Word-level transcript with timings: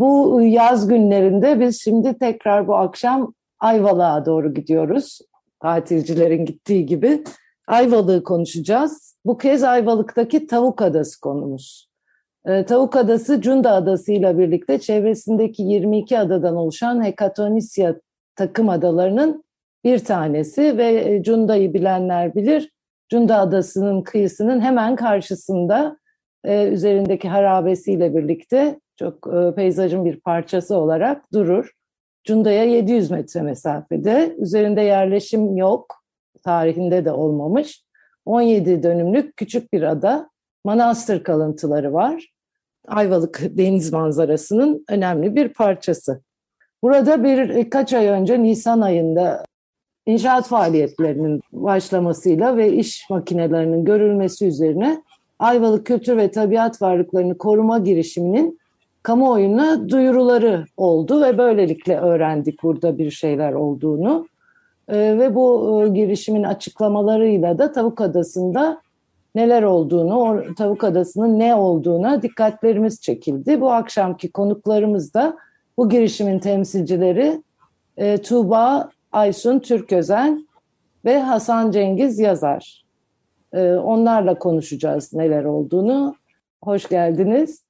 Bu 0.00 0.42
yaz 0.42 0.88
günlerinde 0.88 1.60
biz 1.60 1.80
şimdi 1.80 2.18
tekrar 2.18 2.68
bu 2.68 2.76
akşam 2.76 3.34
Ayvalık'a 3.60 4.26
doğru 4.26 4.54
gidiyoruz. 4.54 5.18
Tatilcilerin 5.62 6.44
gittiği 6.44 6.86
gibi. 6.86 7.24
Ayvalık'ı 7.66 8.24
konuşacağız. 8.24 9.16
Bu 9.24 9.38
kez 9.38 9.62
Ayvalık'taki 9.62 10.46
Tavuk 10.46 10.82
Adası 10.82 11.20
konumuz. 11.20 11.88
Ee, 12.46 12.64
Tavuk 12.64 12.96
Adası, 12.96 13.40
Cunda 13.40 13.72
Adası 13.72 14.12
ile 14.12 14.38
birlikte 14.38 14.78
çevresindeki 14.78 15.62
22 15.62 16.18
adadan 16.18 16.56
oluşan 16.56 17.04
Hekatonisya 17.04 17.96
takım 18.34 18.68
adalarının 18.68 19.44
bir 19.84 19.98
tanesi 19.98 20.78
ve 20.78 21.14
e, 21.14 21.22
Cunda'yı 21.22 21.74
bilenler 21.74 22.34
bilir. 22.34 22.72
Cunda 23.08 23.38
Adası'nın 23.38 24.02
kıyısının 24.02 24.60
hemen 24.60 24.96
karşısında 24.96 25.96
e, 26.44 26.64
üzerindeki 26.64 27.28
harabesiyle 27.28 28.14
birlikte 28.14 28.80
çok 28.96 29.34
e, 29.34 29.54
peyzajın 29.54 30.04
bir 30.04 30.20
parçası 30.20 30.76
olarak 30.76 31.32
durur. 31.32 31.70
Cunda'ya 32.24 32.64
700 32.64 33.10
metre 33.10 33.42
mesafede. 33.42 34.36
Üzerinde 34.38 34.80
yerleşim 34.80 35.56
yok. 35.56 36.02
Tarihinde 36.44 37.04
de 37.04 37.12
olmamış. 37.12 37.84
17 38.24 38.82
dönümlük 38.82 39.36
küçük 39.36 39.72
bir 39.72 39.82
ada. 39.82 40.30
Manastır 40.64 41.24
kalıntıları 41.24 41.92
var. 41.92 42.32
Ayvalık 42.88 43.42
deniz 43.50 43.92
manzarasının 43.92 44.84
önemli 44.88 45.36
bir 45.36 45.48
parçası. 45.48 46.20
Burada 46.82 47.24
birkaç 47.24 47.92
ay 47.92 48.06
önce 48.06 48.42
Nisan 48.42 48.80
ayında 48.80 49.44
inşaat 50.06 50.48
faaliyetlerinin 50.48 51.40
başlamasıyla 51.52 52.56
ve 52.56 52.72
iş 52.72 53.10
makinelerinin 53.10 53.84
görülmesi 53.84 54.46
üzerine 54.46 55.02
Ayvalık 55.38 55.86
Kültür 55.86 56.16
ve 56.16 56.30
Tabiat 56.30 56.82
Varlıklarını 56.82 57.38
Koruma 57.38 57.78
girişiminin 57.78 58.58
kamuoyuna 59.06 59.88
duyuruları 59.88 60.64
oldu 60.76 61.22
ve 61.22 61.38
böylelikle 61.38 61.98
öğrendik 61.98 62.62
burada 62.62 62.98
bir 62.98 63.10
şeyler 63.10 63.52
olduğunu. 63.52 64.26
E, 64.88 64.96
ve 64.96 65.34
bu 65.34 65.82
e, 65.84 65.88
girişimin 65.88 66.42
açıklamalarıyla 66.42 67.58
da 67.58 67.72
Tavuk 67.72 68.00
Adası'nda 68.00 68.80
neler 69.34 69.62
olduğunu, 69.62 70.42
Tavuk 70.58 70.84
Adası'nın 70.84 71.38
ne 71.38 71.54
olduğuna 71.54 72.22
dikkatlerimiz 72.22 73.00
çekildi. 73.00 73.60
Bu 73.60 73.72
akşamki 73.72 74.32
konuklarımız 74.32 75.14
da 75.14 75.36
bu 75.78 75.88
girişimin 75.88 76.38
temsilcileri 76.38 77.42
e, 77.96 78.18
Tuğba 78.18 78.90
Aysun 79.12 79.58
Türközen 79.58 80.48
ve 81.04 81.20
Hasan 81.20 81.70
Cengiz 81.70 82.18
Yazar. 82.18 82.84
E, 83.52 83.74
onlarla 83.74 84.38
konuşacağız 84.38 85.12
neler 85.12 85.44
olduğunu. 85.44 86.14
Hoş 86.62 86.88
geldiniz. 86.88 87.65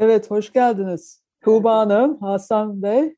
Evet, 0.00 0.30
hoş 0.30 0.52
geldiniz. 0.52 1.22
Tuğba 1.44 1.78
Hanım, 1.78 2.18
Hasan 2.20 2.82
Bey. 2.82 3.16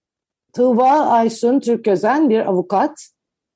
Tuğba 0.55 0.91
Aysun 0.91 1.61
Türközen 1.61 2.31
bir 2.31 2.49
avukat. 2.49 3.09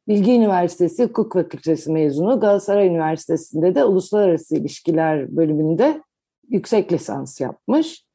Bilgi 0.09 0.33
Üniversitesi 0.33 1.05
Hukuk 1.05 1.33
Fakültesi 1.33 1.93
mezunu. 1.93 2.41
Galatasaray 2.41 2.87
Üniversitesi'nde 2.87 3.75
de 3.75 3.85
Uluslararası 3.85 4.57
İlişkiler 4.57 5.37
bölümünde 5.37 6.03
yüksek 6.49 6.93
lisans 6.93 7.41
yapmış. 7.41 8.07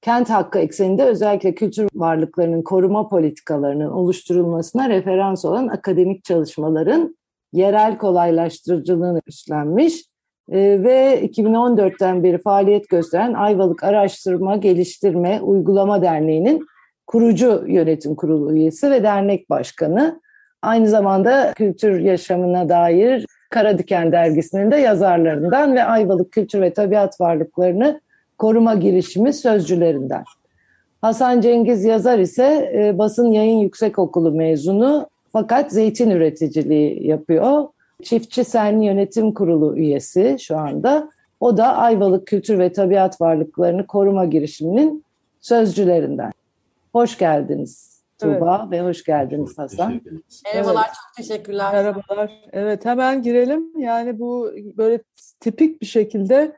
Kent 0.00 0.30
hakkı 0.30 0.58
ekseninde 0.58 1.04
özellikle 1.04 1.54
kültür 1.54 1.88
varlıklarının 1.94 2.62
koruma 2.62 3.08
politikalarının 3.08 3.90
oluşturulmasına 3.90 4.88
referans 4.88 5.44
olan 5.44 5.68
akademik 5.68 6.24
çalışmaların 6.24 7.16
yerel 7.52 7.98
kolaylaştırıcılığını 7.98 9.20
üstlenmiş 9.26 10.07
e, 10.52 10.58
ve 10.82 11.26
2014'ten 11.26 12.22
beri 12.22 12.38
faaliyet 12.38 12.88
gösteren 12.88 13.34
Ayvalık 13.34 13.84
Araştırma, 13.84 14.56
Geliştirme, 14.56 15.40
Uygulama 15.40 16.02
Derneği'nin 16.02 16.66
kurucu 17.06 17.64
yönetim 17.66 18.14
kurulu 18.14 18.52
üyesi 18.52 18.90
ve 18.90 19.02
dernek 19.02 19.50
başkanı. 19.50 20.20
Aynı 20.62 20.88
zamanda 20.88 21.52
kültür 21.56 22.00
yaşamına 22.00 22.68
dair 22.68 23.26
Kara 23.50 23.78
Diken 23.78 24.12
dergisinin 24.12 24.70
de 24.70 24.76
yazarlarından 24.76 25.74
ve 25.74 25.84
Ayvalık 25.84 26.32
Kültür 26.32 26.60
ve 26.60 26.72
Tabiat 26.72 27.20
Varlıklarını 27.20 28.00
koruma 28.38 28.74
girişimi 28.74 29.32
sözcülerinden. 29.32 30.24
Hasan 31.00 31.40
Cengiz 31.40 31.84
Yazar 31.84 32.18
ise 32.18 32.72
e, 32.74 32.98
basın 32.98 33.32
yayın 33.32 33.58
yüksekokulu 33.58 34.32
mezunu 34.32 35.08
fakat 35.32 35.72
zeytin 35.72 36.10
üreticiliği 36.10 37.06
yapıyor. 37.06 37.64
Çiftçi 38.02 38.44
Sen 38.44 38.80
Yönetim 38.80 39.34
Kurulu 39.34 39.76
üyesi 39.76 40.36
şu 40.40 40.56
anda. 40.56 41.10
O 41.40 41.56
da 41.56 41.76
Ayvalık 41.76 42.26
Kültür 42.26 42.58
ve 42.58 42.72
Tabiat 42.72 43.20
Varlıklarını 43.20 43.86
Koruma 43.86 44.24
girişiminin 44.24 45.04
sözcülerinden. 45.40 46.32
Hoş 46.92 47.18
geldiniz 47.18 48.02
Tuğba 48.18 48.60
evet. 48.62 48.70
ve 48.70 48.88
hoş 48.88 49.04
geldiniz 49.04 49.58
Hasan. 49.58 50.00
Merhabalar, 50.54 50.84
evet. 50.84 50.94
çok 50.94 51.16
teşekkürler. 51.16 51.72
Merhabalar. 51.72 52.32
Evet, 52.52 52.84
hemen 52.84 53.22
girelim. 53.22 53.78
Yani 53.78 54.18
bu 54.18 54.52
böyle 54.76 55.02
tipik 55.40 55.80
bir 55.80 55.86
şekilde 55.86 56.56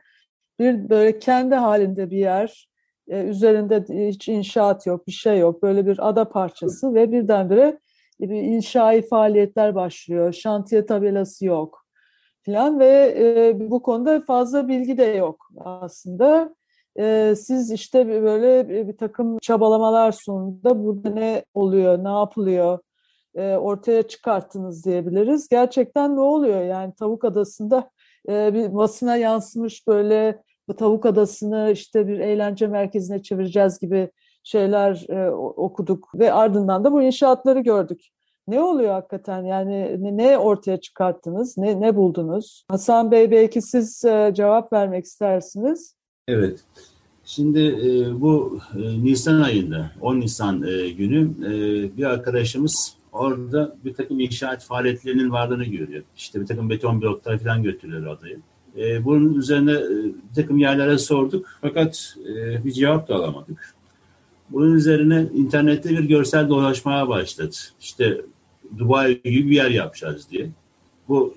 bir 0.59 0.89
böyle 0.89 1.19
kendi 1.19 1.55
halinde 1.55 2.09
bir 2.09 2.17
yer. 2.17 2.69
Ee, 3.07 3.23
üzerinde 3.23 4.07
hiç 4.09 4.27
inşaat 4.27 4.87
yok, 4.87 5.07
bir 5.07 5.11
şey 5.11 5.39
yok. 5.39 5.63
Böyle 5.63 5.85
bir 5.85 6.09
ada 6.09 6.29
parçası 6.29 6.93
ve 6.93 7.11
birdenbire 7.11 7.79
bir 8.29 8.41
inşai 8.41 9.01
faaliyetler 9.01 9.75
başlıyor. 9.75 10.33
Şantiye 10.33 10.85
tabelası 10.85 11.45
yok 11.45 11.85
falan 12.45 12.79
ve 12.79 13.15
e, 13.17 13.69
bu 13.69 13.81
konuda 13.81 14.19
fazla 14.21 14.67
bilgi 14.67 14.97
de 14.97 15.03
yok 15.03 15.47
aslında. 15.59 16.55
E, 16.99 17.33
siz 17.37 17.71
işte 17.71 18.07
böyle 18.07 18.69
bir 18.87 18.97
takım 18.97 19.37
çabalamalar 19.39 20.11
sonunda 20.11 20.83
burada 20.83 21.09
ne 21.09 21.45
oluyor, 21.53 22.03
ne 22.03 22.09
yapılıyor 22.09 22.79
e, 23.35 23.55
ortaya 23.55 24.03
çıkarttınız 24.03 24.85
diyebiliriz. 24.85 25.47
Gerçekten 25.47 26.15
ne 26.15 26.19
oluyor 26.19 26.61
yani 26.61 26.93
Tavuk 26.93 27.25
Adası'nda 27.25 27.89
e, 28.29 28.53
bir 28.53 28.75
basına 28.75 29.15
yansımış 29.15 29.87
böyle 29.87 30.41
bu 30.67 30.75
Tavuk 30.75 31.05
Adası'nı 31.05 31.71
işte 31.73 32.07
bir 32.07 32.19
eğlence 32.19 32.67
merkezine 32.67 33.21
çevireceğiz 33.21 33.79
gibi 33.79 34.11
şeyler 34.43 35.05
e, 35.09 35.31
okuduk 35.31 36.09
ve 36.15 36.33
ardından 36.33 36.83
da 36.83 36.91
bu 36.91 37.01
inşaatları 37.01 37.59
gördük. 37.59 38.07
Ne 38.47 38.61
oluyor 38.61 38.91
hakikaten 38.91 39.43
yani 39.43 39.97
ne 40.17 40.37
ortaya 40.37 40.79
çıkarttınız, 40.79 41.57
ne, 41.57 41.81
ne 41.81 41.95
buldunuz? 41.95 42.65
Hasan 42.69 43.11
Bey 43.11 43.31
belki 43.31 43.61
siz 43.61 44.05
e, 44.05 44.31
cevap 44.35 44.73
vermek 44.73 45.05
istersiniz. 45.05 45.95
Evet. 46.27 46.59
Şimdi 47.25 47.59
e, 47.59 48.21
bu 48.21 48.59
e, 48.75 49.03
Nisan 49.03 49.41
ayında, 49.41 49.91
10 50.01 50.19
Nisan 50.19 50.63
e, 50.63 50.89
günü 50.89 51.29
e, 51.45 51.51
bir 51.97 52.03
arkadaşımız 52.03 52.95
orada 53.11 53.75
bir 53.85 53.93
takım 53.93 54.19
inşaat 54.19 54.63
faaliyetlerinin 54.63 55.31
varlığını 55.31 55.65
görüyor. 55.65 56.03
İşte 56.17 56.41
bir 56.41 56.45
takım 56.45 56.69
beton 56.69 57.01
bloklar 57.01 57.39
falan 57.39 57.63
götürüyor 57.63 58.07
adayı. 58.07 58.39
E, 58.77 59.05
bunun 59.05 59.33
üzerine 59.33 59.71
e, 59.71 60.03
bir 60.29 60.35
takım 60.35 60.57
yerlere 60.57 60.97
sorduk 60.97 61.45
fakat 61.61 62.15
e, 62.29 62.65
bir 62.65 62.71
cevap 62.71 63.07
da 63.07 63.15
alamadık. 63.15 63.75
Bunun 64.51 64.73
üzerine 64.73 65.25
internette 65.33 65.89
bir 65.89 66.03
görsel 66.03 66.49
dolaşmaya 66.49 67.09
başladı. 67.09 67.55
İşte 67.81 68.21
Dubai 68.77 69.21
gibi 69.23 69.49
bir 69.49 69.55
yer 69.55 69.69
yapacağız 69.69 70.27
diye. 70.31 70.49
Bu 71.07 71.33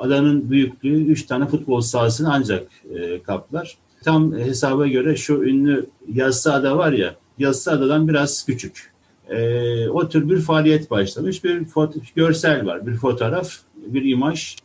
adanın 0.00 0.50
büyüklüğü 0.50 1.04
üç 1.04 1.26
tane 1.26 1.46
futbol 1.46 1.80
sahasını 1.80 2.34
ancak 2.34 2.66
e, 2.94 3.22
kaplar. 3.22 3.78
Tam 4.04 4.32
hesaba 4.32 4.86
göre 4.86 5.16
şu 5.16 5.42
ünlü 5.42 5.86
Yassı 6.12 6.52
Ada 6.54 6.78
var 6.78 6.92
ya, 6.92 7.14
Yassı 7.38 7.72
Adadan 7.72 8.08
biraz 8.08 8.46
küçük. 8.46 8.92
E, 9.28 9.88
o 9.88 10.08
tür 10.08 10.28
bir 10.28 10.40
faaliyet 10.40 10.90
başlamış. 10.90 11.44
Bir 11.44 11.64
foto, 11.64 12.00
görsel 12.14 12.66
var, 12.66 12.86
bir 12.86 12.94
fotoğraf, 12.94 13.52
bir 13.76 14.04
imaj. 14.04 14.56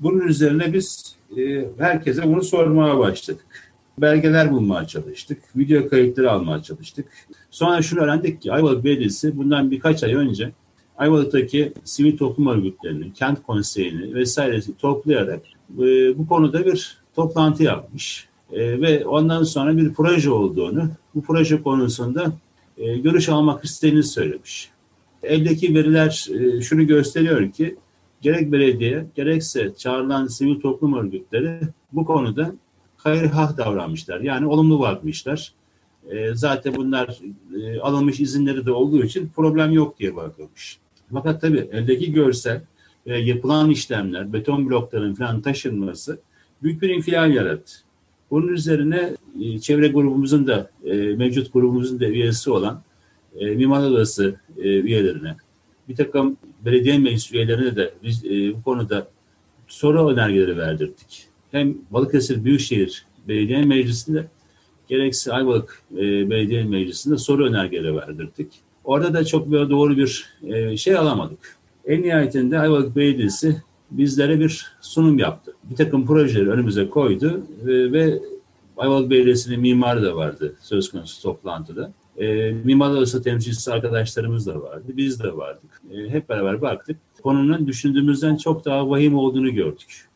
Bunun 0.00 0.20
üzerine 0.20 0.72
biz 0.72 1.16
e, 1.36 1.64
herkese 1.78 2.22
bunu 2.26 2.42
sormaya 2.42 2.98
başladık 2.98 3.69
belgeler 4.00 4.52
bulmaya 4.52 4.86
çalıştık. 4.86 5.38
Video 5.56 5.88
kayıtları 5.88 6.32
almaya 6.32 6.62
çalıştık. 6.62 7.06
Sonra 7.50 7.82
şunu 7.82 8.00
öğrendik 8.00 8.42
ki 8.42 8.52
Ayvalık 8.52 8.84
Belediyesi 8.84 9.38
bundan 9.38 9.70
birkaç 9.70 10.02
ay 10.02 10.14
önce 10.14 10.52
Ayvalık'taki 10.98 11.72
sivil 11.84 12.16
toplum 12.16 12.46
örgütlerini, 12.46 13.12
kent 13.12 13.42
konseyini 13.42 14.14
vesairesi 14.14 14.76
toplayarak 14.76 15.42
e, 15.78 16.18
bu 16.18 16.28
konuda 16.28 16.66
bir 16.66 16.98
toplantı 17.14 17.62
yapmış. 17.62 18.28
E, 18.52 18.80
ve 18.80 19.06
ondan 19.06 19.42
sonra 19.42 19.76
bir 19.76 19.94
proje 19.94 20.30
olduğunu, 20.30 20.88
bu 21.14 21.22
proje 21.22 21.62
konusunda 21.62 22.32
e, 22.78 22.98
görüş 22.98 23.28
almak 23.28 23.64
istediğini 23.64 24.02
söylemiş. 24.02 24.70
Eldeki 25.22 25.74
veriler 25.74 26.28
e, 26.40 26.62
şunu 26.62 26.86
gösteriyor 26.86 27.50
ki 27.50 27.76
gerek 28.22 28.52
belediye 28.52 29.06
gerekse 29.16 29.72
çağrılan 29.78 30.26
sivil 30.26 30.60
toplum 30.60 30.94
örgütleri 30.94 31.60
bu 31.92 32.04
konuda 32.04 32.52
hayırhah 33.04 33.56
davranmışlar. 33.56 34.20
Yani 34.20 34.46
olumlu 34.46 34.80
bakmışlar. 34.80 35.52
E, 36.10 36.34
zaten 36.34 36.74
bunlar 36.74 37.18
e, 37.60 37.80
alınmış 37.80 38.20
izinleri 38.20 38.66
de 38.66 38.72
olduğu 38.72 39.04
için 39.04 39.30
problem 39.36 39.72
yok 39.72 39.98
diye 39.98 40.16
bakılmış. 40.16 40.78
Fakat 41.12 41.40
tabii 41.40 41.68
eldeki 41.72 42.12
görsel 42.12 42.62
ve 43.06 43.18
yapılan 43.18 43.70
işlemler, 43.70 44.32
beton 44.32 44.70
blokların 44.70 45.14
falan 45.14 45.40
taşınması 45.40 46.20
büyük 46.62 46.82
bir 46.82 46.88
infial 46.88 47.34
yarattı. 47.34 47.72
Bunun 48.30 48.48
üzerine 48.48 49.16
e, 49.40 49.58
çevre 49.58 49.88
grubumuzun 49.88 50.46
da 50.46 50.70
e, 50.84 50.94
mevcut 50.94 51.52
grubumuzun 51.52 52.00
da 52.00 52.06
üyesi 52.06 52.50
olan 52.50 52.82
e, 53.38 53.46
Mimar 53.46 53.82
Odası 53.82 54.34
e, 54.56 54.62
üyelerine, 54.62 55.36
bir 55.88 55.96
takım 55.96 56.36
belediye 56.64 56.98
meclis 56.98 57.32
üyelerine 57.32 57.76
de 57.76 57.94
biz 58.02 58.24
e, 58.24 58.54
bu 58.54 58.62
konuda 58.62 59.08
soru 59.68 60.08
önergeleri 60.08 60.56
verdirdik. 60.58 61.29
Hem 61.50 61.78
Balıkesir 61.90 62.44
Büyükşehir 62.44 63.04
Belediye 63.28 63.62
Meclisi'nde 63.62 64.26
gerekse 64.88 65.32
Ayvalık 65.32 65.82
e, 65.92 66.30
Belediye 66.30 66.64
Meclisi'nde 66.64 67.18
soru 67.18 67.46
önergeleri 67.46 67.96
verdirdik. 67.96 68.48
Orada 68.84 69.14
da 69.14 69.24
çok 69.24 69.50
böyle 69.50 69.70
doğru 69.70 69.96
bir 69.96 70.26
e, 70.42 70.76
şey 70.76 70.96
alamadık. 70.96 71.56
En 71.86 72.02
nihayetinde 72.02 72.58
Ayvalık 72.58 72.96
Belediyesi 72.96 73.62
bizlere 73.90 74.40
bir 74.40 74.66
sunum 74.80 75.18
yaptı. 75.18 75.54
Bir 75.70 75.76
takım 75.76 76.06
projeleri 76.06 76.50
önümüze 76.50 76.88
koydu 76.88 77.42
ve, 77.64 77.92
ve 77.92 78.18
Ayvalık 78.76 79.10
Belediyesi'nin 79.10 79.60
mimarı 79.60 80.02
da 80.02 80.16
vardı 80.16 80.54
söz 80.60 80.90
konusu 80.90 81.22
toplantıda. 81.22 81.92
E, 82.16 82.50
Mimar 82.50 82.90
Odası 82.90 83.22
temsilcisi 83.22 83.72
arkadaşlarımız 83.72 84.46
da 84.46 84.62
vardı, 84.62 84.84
biz 84.88 85.22
de 85.22 85.36
vardık. 85.36 85.82
E, 85.92 86.08
hep 86.08 86.28
beraber 86.28 86.62
baktık. 86.62 86.96
Konunun 87.22 87.66
düşündüğümüzden 87.66 88.36
çok 88.36 88.64
daha 88.64 88.90
vahim 88.90 89.18
olduğunu 89.18 89.54
gördük. 89.54 90.09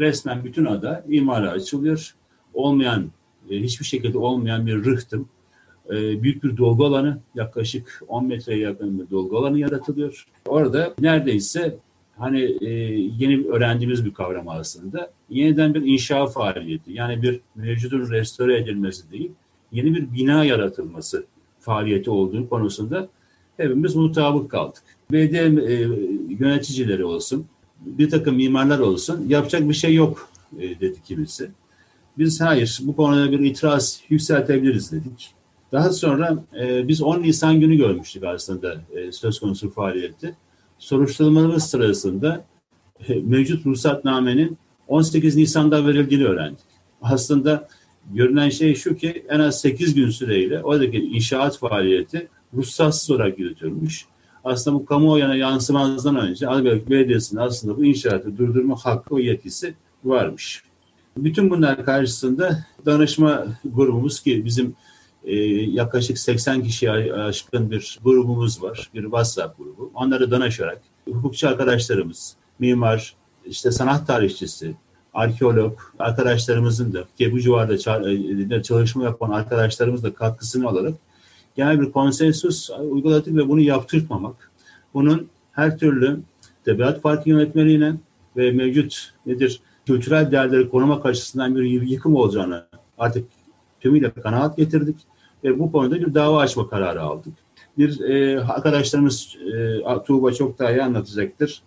Resmen 0.00 0.44
bütün 0.44 0.64
ada 0.64 1.04
imara 1.08 1.50
açılıyor. 1.50 2.14
Olmayan, 2.54 3.10
e, 3.50 3.56
hiçbir 3.56 3.84
şekilde 3.84 4.18
olmayan 4.18 4.66
bir 4.66 4.84
rıhtım, 4.84 5.28
e, 5.90 6.22
büyük 6.22 6.44
bir 6.44 6.56
dolgu 6.56 6.84
alanı, 6.84 7.18
yaklaşık 7.34 8.02
10 8.08 8.26
metreye 8.26 8.60
yakın 8.60 9.00
bir 9.00 9.10
dolgu 9.10 9.38
alanı 9.38 9.58
yaratılıyor. 9.58 10.26
Orada 10.46 10.94
neredeyse 11.00 11.78
hani 12.18 12.56
e, 12.60 12.70
yeni 13.18 13.46
öğrendiğimiz 13.46 14.04
bir 14.04 14.14
kavram 14.14 14.48
aslında. 14.48 15.10
Yeniden 15.30 15.74
bir 15.74 15.82
inşa 15.82 16.26
faaliyeti, 16.26 16.92
yani 16.92 17.22
bir 17.22 17.40
mevcudun 17.54 18.10
restore 18.10 18.58
edilmesi 18.58 19.10
değil, 19.10 19.30
yeni 19.72 19.94
bir 19.94 20.12
bina 20.12 20.44
yaratılması 20.44 21.26
faaliyeti 21.60 22.10
olduğu 22.10 22.48
konusunda 22.48 23.08
hepimiz 23.56 23.96
mutabık 23.96 24.50
kaldık. 24.50 24.82
E, 25.12 25.18
yöneticileri 26.28 27.04
olsun, 27.04 27.46
bir 27.80 28.10
takım 28.10 28.36
mimarlar 28.36 28.78
olsun, 28.78 29.24
yapacak 29.28 29.68
bir 29.68 29.74
şey 29.74 29.94
yok 29.94 30.28
e, 30.58 30.80
dedi 30.80 30.96
kimisi. 31.04 31.50
Biz 32.18 32.40
hayır, 32.40 32.78
bu 32.82 32.96
konuda 32.96 33.32
bir 33.32 33.40
itiraz 33.40 34.00
yükseltebiliriz 34.08 34.92
dedik. 34.92 35.34
Daha 35.72 35.92
sonra 35.92 36.44
e, 36.60 36.88
biz 36.88 37.02
10 37.02 37.22
Nisan 37.22 37.60
günü 37.60 37.76
görmüştük 37.76 38.24
aslında 38.24 38.80
e, 38.94 39.12
söz 39.12 39.40
konusu 39.40 39.70
faaliyeti. 39.70 40.34
Soruşturmamız 40.78 41.64
sırasında 41.64 42.44
e, 43.08 43.14
mevcut 43.14 43.66
ruhsatnamenin 43.66 44.58
18 44.88 45.36
Nisan'da 45.36 45.86
verildiğini 45.86 46.24
öğrendik. 46.24 46.64
Aslında 47.02 47.68
görünen 48.14 48.48
şey 48.48 48.74
şu 48.74 48.96
ki 48.96 49.26
en 49.28 49.40
az 49.40 49.60
8 49.60 49.94
gün 49.94 50.10
süreyle 50.10 50.62
oradaki 50.62 50.98
inşaat 50.98 51.58
faaliyeti 51.58 52.28
ruhsatsız 52.54 53.10
olarak 53.10 53.38
yürütülmüş. 53.38 54.06
Aslında 54.48 54.76
bu 54.76 54.86
kamuoyuna 54.86 55.36
yansımazdan 55.36 56.16
önce 56.16 56.48
Albert 56.48 56.90
Belediyesi'nin 56.90 57.40
aslında 57.40 57.76
bu 57.76 57.84
inşaatı 57.84 58.38
durdurma 58.38 58.76
hakkı 58.76 59.16
ve 59.16 59.22
yetkisi 59.22 59.74
varmış. 60.04 60.62
Bütün 61.16 61.50
bunlar 61.50 61.84
karşısında 61.84 62.66
danışma 62.86 63.46
grubumuz 63.64 64.20
ki 64.20 64.44
bizim 64.44 64.74
e, 65.24 65.36
yaklaşık 65.52 66.18
80 66.18 66.62
kişiye 66.62 66.92
aşkın 67.12 67.70
bir 67.70 67.98
grubumuz 68.04 68.62
var. 68.62 68.90
Bir 68.94 69.02
WhatsApp 69.02 69.58
grubu. 69.58 69.90
Onları 69.94 70.30
danışarak 70.30 70.82
hukukçu 71.12 71.48
arkadaşlarımız, 71.48 72.36
mimar, 72.58 73.14
işte 73.44 73.70
sanat 73.70 74.06
tarihçisi, 74.06 74.74
arkeolog 75.14 75.78
arkadaşlarımızın 75.98 76.92
da 76.92 77.04
ki 77.18 77.32
bu 77.32 77.40
civarda 77.40 78.62
çalışma 78.62 79.04
yapan 79.04 79.30
arkadaşlarımız 79.30 80.02
da 80.02 80.14
katkısını 80.14 80.68
alarak 80.68 80.94
genel 81.58 81.80
bir 81.80 81.92
konsensus 81.92 82.70
uyguladık 82.70 83.36
ve 83.36 83.48
bunu 83.48 83.60
yaptırtmamak. 83.60 84.50
Bunun 84.94 85.28
her 85.52 85.78
türlü 85.78 86.20
Tabiat 86.64 87.02
Parkı 87.02 87.30
yönetmeliğine 87.30 87.94
ve 88.36 88.50
mevcut 88.52 89.12
nedir 89.26 89.60
kültürel 89.86 90.32
değerleri 90.32 90.70
korumak 90.70 91.06
açısından 91.06 91.56
bir 91.56 91.82
yıkım 91.82 92.14
olacağını 92.14 92.64
artık 92.98 93.28
tümüyle 93.80 94.10
kanaat 94.10 94.56
getirdik 94.56 94.96
ve 95.44 95.58
bu 95.58 95.72
konuda 95.72 95.94
bir 95.94 96.14
dava 96.14 96.40
açma 96.40 96.68
kararı 96.68 97.02
aldık. 97.02 97.32
Bir 97.78 98.00
e, 98.00 98.40
arkadaşlarımız 98.40 99.36
e, 99.54 100.04
Tuğba 100.06 100.32
çok 100.32 100.58
daha 100.58 100.70
iyi 100.70 100.82
anlatacaktır. 100.82 101.62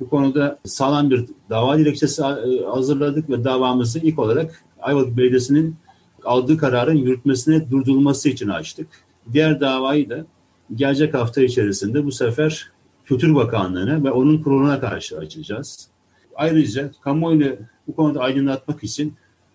Bu 0.00 0.08
konuda 0.08 0.58
sağlam 0.64 1.10
bir 1.10 1.24
dava 1.50 1.78
dilekçesi 1.78 2.22
e, 2.22 2.64
hazırladık 2.64 3.30
ve 3.30 3.44
davamızı 3.44 3.98
ilk 3.98 4.18
olarak 4.18 4.62
Ayvalık 4.82 5.16
Belediyesi'nin 5.16 5.76
aldığı 6.24 6.58
kararın 6.58 6.96
yürütmesine 6.96 7.70
durdurulması 7.70 8.28
için 8.28 8.48
açtık. 8.48 9.05
Diğer 9.32 9.60
davayı 9.60 10.10
da 10.10 10.26
gelecek 10.74 11.14
hafta 11.14 11.42
içerisinde 11.42 12.04
bu 12.04 12.12
sefer 12.12 12.70
Kültür 13.04 13.34
Bakanlığı'na 13.34 14.04
ve 14.04 14.10
onun 14.10 14.42
kuruluna 14.42 14.80
karşı 14.80 15.18
açacağız. 15.18 15.88
Ayrıca 16.34 16.90
kamuoyunu 17.00 17.56
bu 17.88 17.96
konuda 17.96 18.20
aydınlatmak 18.20 18.84
için 18.84 19.14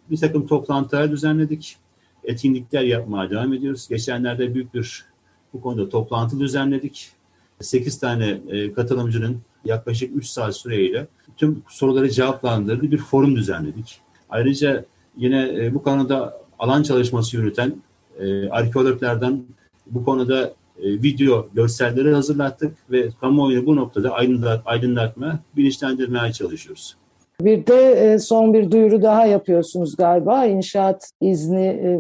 bir 0.10 0.18
takım 0.18 0.48
toplantılar 0.48 1.12
düzenledik. 1.12 1.78
Etkinlikler 2.24 2.82
yapmaya 2.82 3.30
devam 3.30 3.54
ediyoruz. 3.54 3.88
Geçenlerde 3.88 4.54
büyük 4.54 4.74
bir 4.74 5.06
bu 5.54 5.62
konuda 5.62 5.90
toplantı 5.90 6.40
düzenledik. 6.40 7.12
8 7.60 8.00
tane 8.00 8.42
e, 8.48 8.74
katılımcının 8.74 9.42
yaklaşık 9.66 10.16
3 10.16 10.26
saat 10.26 10.56
süreyle 10.56 11.08
tüm 11.38 11.64
soruları 11.70 12.10
cevaplandırdığı 12.10 12.92
bir 12.92 12.98
forum 12.98 13.36
düzenledik. 13.36 14.02
Ayrıca 14.30 14.86
yine 15.18 15.66
e, 15.66 15.74
bu 15.74 15.84
konuda 15.84 16.42
alan 16.60 16.84
çalışması 16.84 17.38
yürüten 17.38 17.76
e, 18.20 18.50
arkeologlardan 18.50 19.44
bu 19.92 20.06
konuda 20.06 20.44
e, 20.78 20.84
video 20.84 21.48
görselleri 21.54 22.14
hazırlattık 22.14 22.78
ve 22.92 23.10
kamuoyu 23.22 23.66
bu 23.66 23.76
noktada 23.76 24.12
aydınlat, 24.12 24.62
aydınlatma, 24.66 25.40
bilinçlendirmeye 25.58 26.32
çalışıyoruz. 26.32 26.98
Bir 27.42 27.68
de 27.68 28.20
son 28.20 28.54
bir 28.54 28.72
duyuru 28.72 29.02
daha 29.02 29.26
yapıyorsunuz 29.26 29.96
galiba. 29.96 30.46
İnşaat 30.46 31.12
izni 31.22 32.00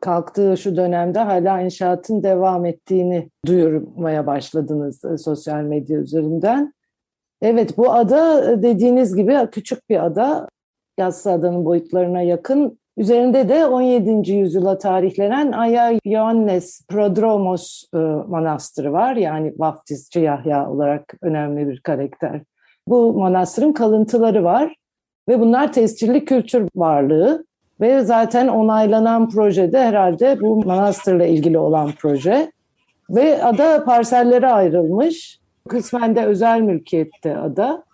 kalktığı 0.00 0.56
şu 0.56 0.76
dönemde 0.76 1.18
hala 1.18 1.60
inşaatın 1.60 2.22
devam 2.22 2.66
ettiğini 2.66 3.30
duyurmaya 3.46 4.26
başladınız 4.26 5.02
sosyal 5.24 5.62
medya 5.62 5.98
üzerinden. 5.98 6.72
Evet 7.42 7.78
bu 7.78 7.92
ada 7.92 8.62
dediğiniz 8.62 9.16
gibi 9.16 9.38
küçük 9.52 9.90
bir 9.90 10.04
ada. 10.04 10.48
Yassı 10.98 11.30
adanın 11.30 11.64
boyutlarına 11.64 12.22
yakın. 12.22 12.78
Üzerinde 12.98 13.48
de 13.48 13.66
17. 13.66 14.32
yüzyıla 14.32 14.78
tarihlenen 14.78 15.52
Aya 15.52 15.92
Ioannes 16.04 16.86
Prodromos 16.88 17.84
e, 17.94 17.98
Manastırı 18.28 18.92
var. 18.92 19.16
Yani 19.16 19.52
vaftizci 19.58 20.20
Yahya 20.20 20.70
olarak 20.70 21.14
önemli 21.22 21.68
bir 21.68 21.80
karakter. 21.80 22.40
Bu 22.88 23.12
manastırın 23.12 23.72
kalıntıları 23.72 24.44
var 24.44 24.74
ve 25.28 25.40
bunlar 25.40 25.72
tescilli 25.72 26.24
kültür 26.24 26.68
varlığı 26.76 27.44
ve 27.80 28.00
zaten 28.00 28.48
onaylanan 28.48 29.28
projede 29.28 29.78
herhalde 29.78 30.40
bu 30.40 30.64
manastırla 30.64 31.26
ilgili 31.26 31.58
olan 31.58 31.90
proje. 31.98 32.52
Ve 33.10 33.42
ada 33.44 33.84
parsellere 33.84 34.48
ayrılmış. 34.48 35.40
Kısmen 35.68 36.16
de 36.16 36.24
özel 36.24 36.60
mülkiyette 36.60 37.36
ada. 37.36 37.84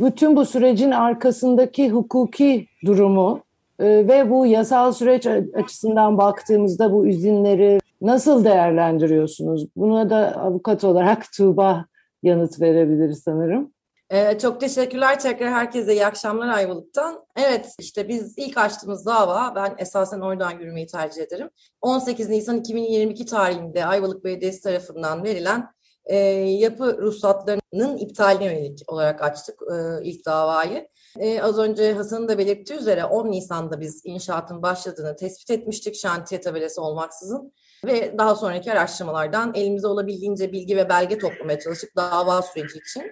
Bütün 0.00 0.36
bu 0.36 0.44
sürecin 0.44 0.90
arkasındaki 0.90 1.90
hukuki 1.90 2.66
durumu 2.84 3.43
ve 3.80 4.30
bu 4.30 4.46
yasal 4.46 4.92
süreç 4.92 5.26
açısından 5.54 6.18
baktığımızda 6.18 6.92
bu 6.92 7.06
izinleri 7.06 7.80
nasıl 8.00 8.44
değerlendiriyorsunuz? 8.44 9.66
Buna 9.76 10.10
da 10.10 10.36
avukat 10.36 10.84
olarak 10.84 11.32
Tuğba 11.36 11.84
yanıt 12.22 12.60
verebilir 12.60 13.12
sanırım. 13.12 13.74
Ee, 14.10 14.38
çok 14.38 14.60
teşekkürler 14.60 15.20
tekrar 15.20 15.52
herkese 15.52 15.92
iyi 15.92 16.06
akşamlar 16.06 16.48
Ayvalık'tan. 16.48 17.26
Evet 17.36 17.74
işte 17.78 18.08
biz 18.08 18.38
ilk 18.38 18.58
açtığımız 18.58 19.06
dava 19.06 19.52
ben 19.56 19.74
esasen 19.78 20.20
oradan 20.20 20.50
yürümeyi 20.50 20.86
tercih 20.86 21.22
ederim. 21.22 21.50
18 21.80 22.28
Nisan 22.28 22.56
2022 22.56 23.26
tarihinde 23.26 23.86
Ayvalık 23.86 24.24
Belediyesi 24.24 24.62
tarafından 24.62 25.24
verilen 25.24 25.66
e, 26.04 26.16
yapı 26.36 26.98
ruhsatlarının 27.02 27.96
iptaline 27.96 28.44
yönelik 28.44 28.92
olarak 28.92 29.22
açtık 29.22 29.60
e, 29.72 30.04
ilk 30.04 30.26
davayı. 30.26 30.88
Ee, 31.18 31.42
az 31.42 31.58
önce 31.58 31.92
Hasan'ın 31.92 32.28
da 32.28 32.38
belirttiği 32.38 32.78
üzere 32.78 33.04
10 33.04 33.30
Nisan'da 33.30 33.80
biz 33.80 34.00
inşaatın 34.04 34.62
başladığını 34.62 35.16
tespit 35.16 35.50
etmiştik 35.50 35.94
şantiye 35.94 36.40
tabelası 36.40 36.82
olmaksızın. 36.82 37.52
Ve 37.84 38.18
daha 38.18 38.34
sonraki 38.34 38.72
araştırmalardan 38.72 39.52
elimize 39.54 39.86
olabildiğince 39.86 40.52
bilgi 40.52 40.76
ve 40.76 40.88
belge 40.88 41.18
toplamaya 41.18 41.60
çalıştık 41.60 41.96
dava 41.96 42.42
süreci 42.42 42.78
için. 42.78 43.02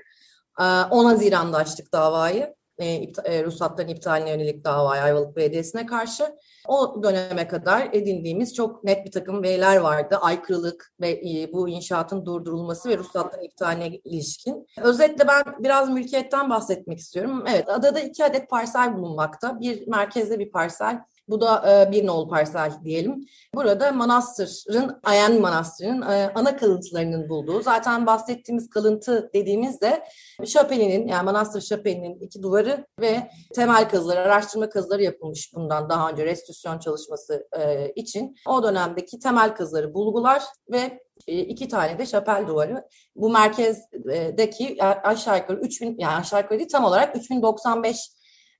10 0.91 1.05
Haziran'da 1.05 1.57
açtık 1.57 1.93
davayı. 1.93 2.55
E, 2.83 3.13
e, 3.25 3.45
ruhsatların 3.45 3.89
iptaline 3.89 4.31
yönelik 4.31 4.65
davayı 4.65 5.03
Ayvalık 5.03 5.37
Belediyesi'ne 5.37 5.87
karşı. 5.87 6.37
O 6.69 7.03
döneme 7.03 7.49
kadar 7.49 7.89
edindiğimiz 7.93 8.55
çok 8.55 8.85
net 8.85 9.07
bir 9.07 9.11
takım 9.11 9.43
veriler 9.43 9.77
vardı. 9.77 10.19
Aykırılık 10.21 10.93
ve 11.01 11.11
e, 11.11 11.53
bu 11.53 11.69
inşaatın 11.69 12.27
durdurulması 12.27 12.89
ve 12.89 12.99
ruhsatların 12.99 13.45
iptaline 13.45 13.89
ilişkin. 13.89 14.67
Özetle 14.83 15.29
ben 15.29 15.43
biraz 15.59 15.91
mülkiyetten 15.91 16.51
bahsetmek 16.51 16.99
istiyorum. 16.99 17.45
Evet, 17.49 17.69
adada 17.69 18.01
iki 18.01 18.25
adet 18.25 18.51
parsel 18.51 18.97
bulunmakta. 18.97 19.61
Bir 19.61 19.89
merkezde 19.89 20.39
bir 20.39 20.51
parsel, 20.51 21.01
bu 21.33 21.41
da 21.41 21.83
e, 21.89 21.93
bir 21.93 22.07
nol 22.07 22.29
parsel 22.29 22.73
diyelim. 22.85 23.27
Burada 23.55 23.93
manastırın, 23.93 25.01
Ayen 25.05 25.41
Manastırı'nın 25.41 26.03
e, 26.03 26.33
ana 26.35 26.57
kalıntılarının 26.57 27.29
bulduğu, 27.29 27.63
zaten 27.63 28.07
bahsettiğimiz 28.07 28.71
kalıntı 28.71 29.31
dediğimizde 29.35 30.05
şapelinin 30.47 31.09
yani 31.09 31.25
manastır 31.25 31.61
şapelinin 31.61 32.21
iki 32.21 32.43
duvarı 32.43 32.87
ve 33.01 33.31
temel 33.55 33.89
kazıları, 33.89 34.21
araştırma 34.21 34.69
kazıları 34.69 35.03
yapılmış 35.03 35.55
bundan 35.55 35.91
daha 35.91 36.11
önce 36.11 36.25
restitüsyon 36.25 36.79
çalışması 36.79 37.49
e, 37.59 37.93
için. 37.93 38.37
O 38.49 38.63
dönemdeki 38.63 39.19
temel 39.19 39.55
kazıları 39.55 39.95
bulgular 39.95 40.43
ve 40.73 41.01
iki 41.27 41.69
tane 41.69 41.99
de 41.99 42.07
şapel 42.07 42.47
duvarı. 42.49 42.89
Bu 43.17 43.31
merkezdeki 43.31 44.85
aşağı 44.85 45.39
yukarı 45.39 45.61
3000 45.61 45.97
yani 45.99 46.17
aşağı 46.17 46.41
yukarı 46.41 46.59
değil 46.59 46.71
tam 46.73 46.85
olarak 46.85 47.17
3095 47.17 47.97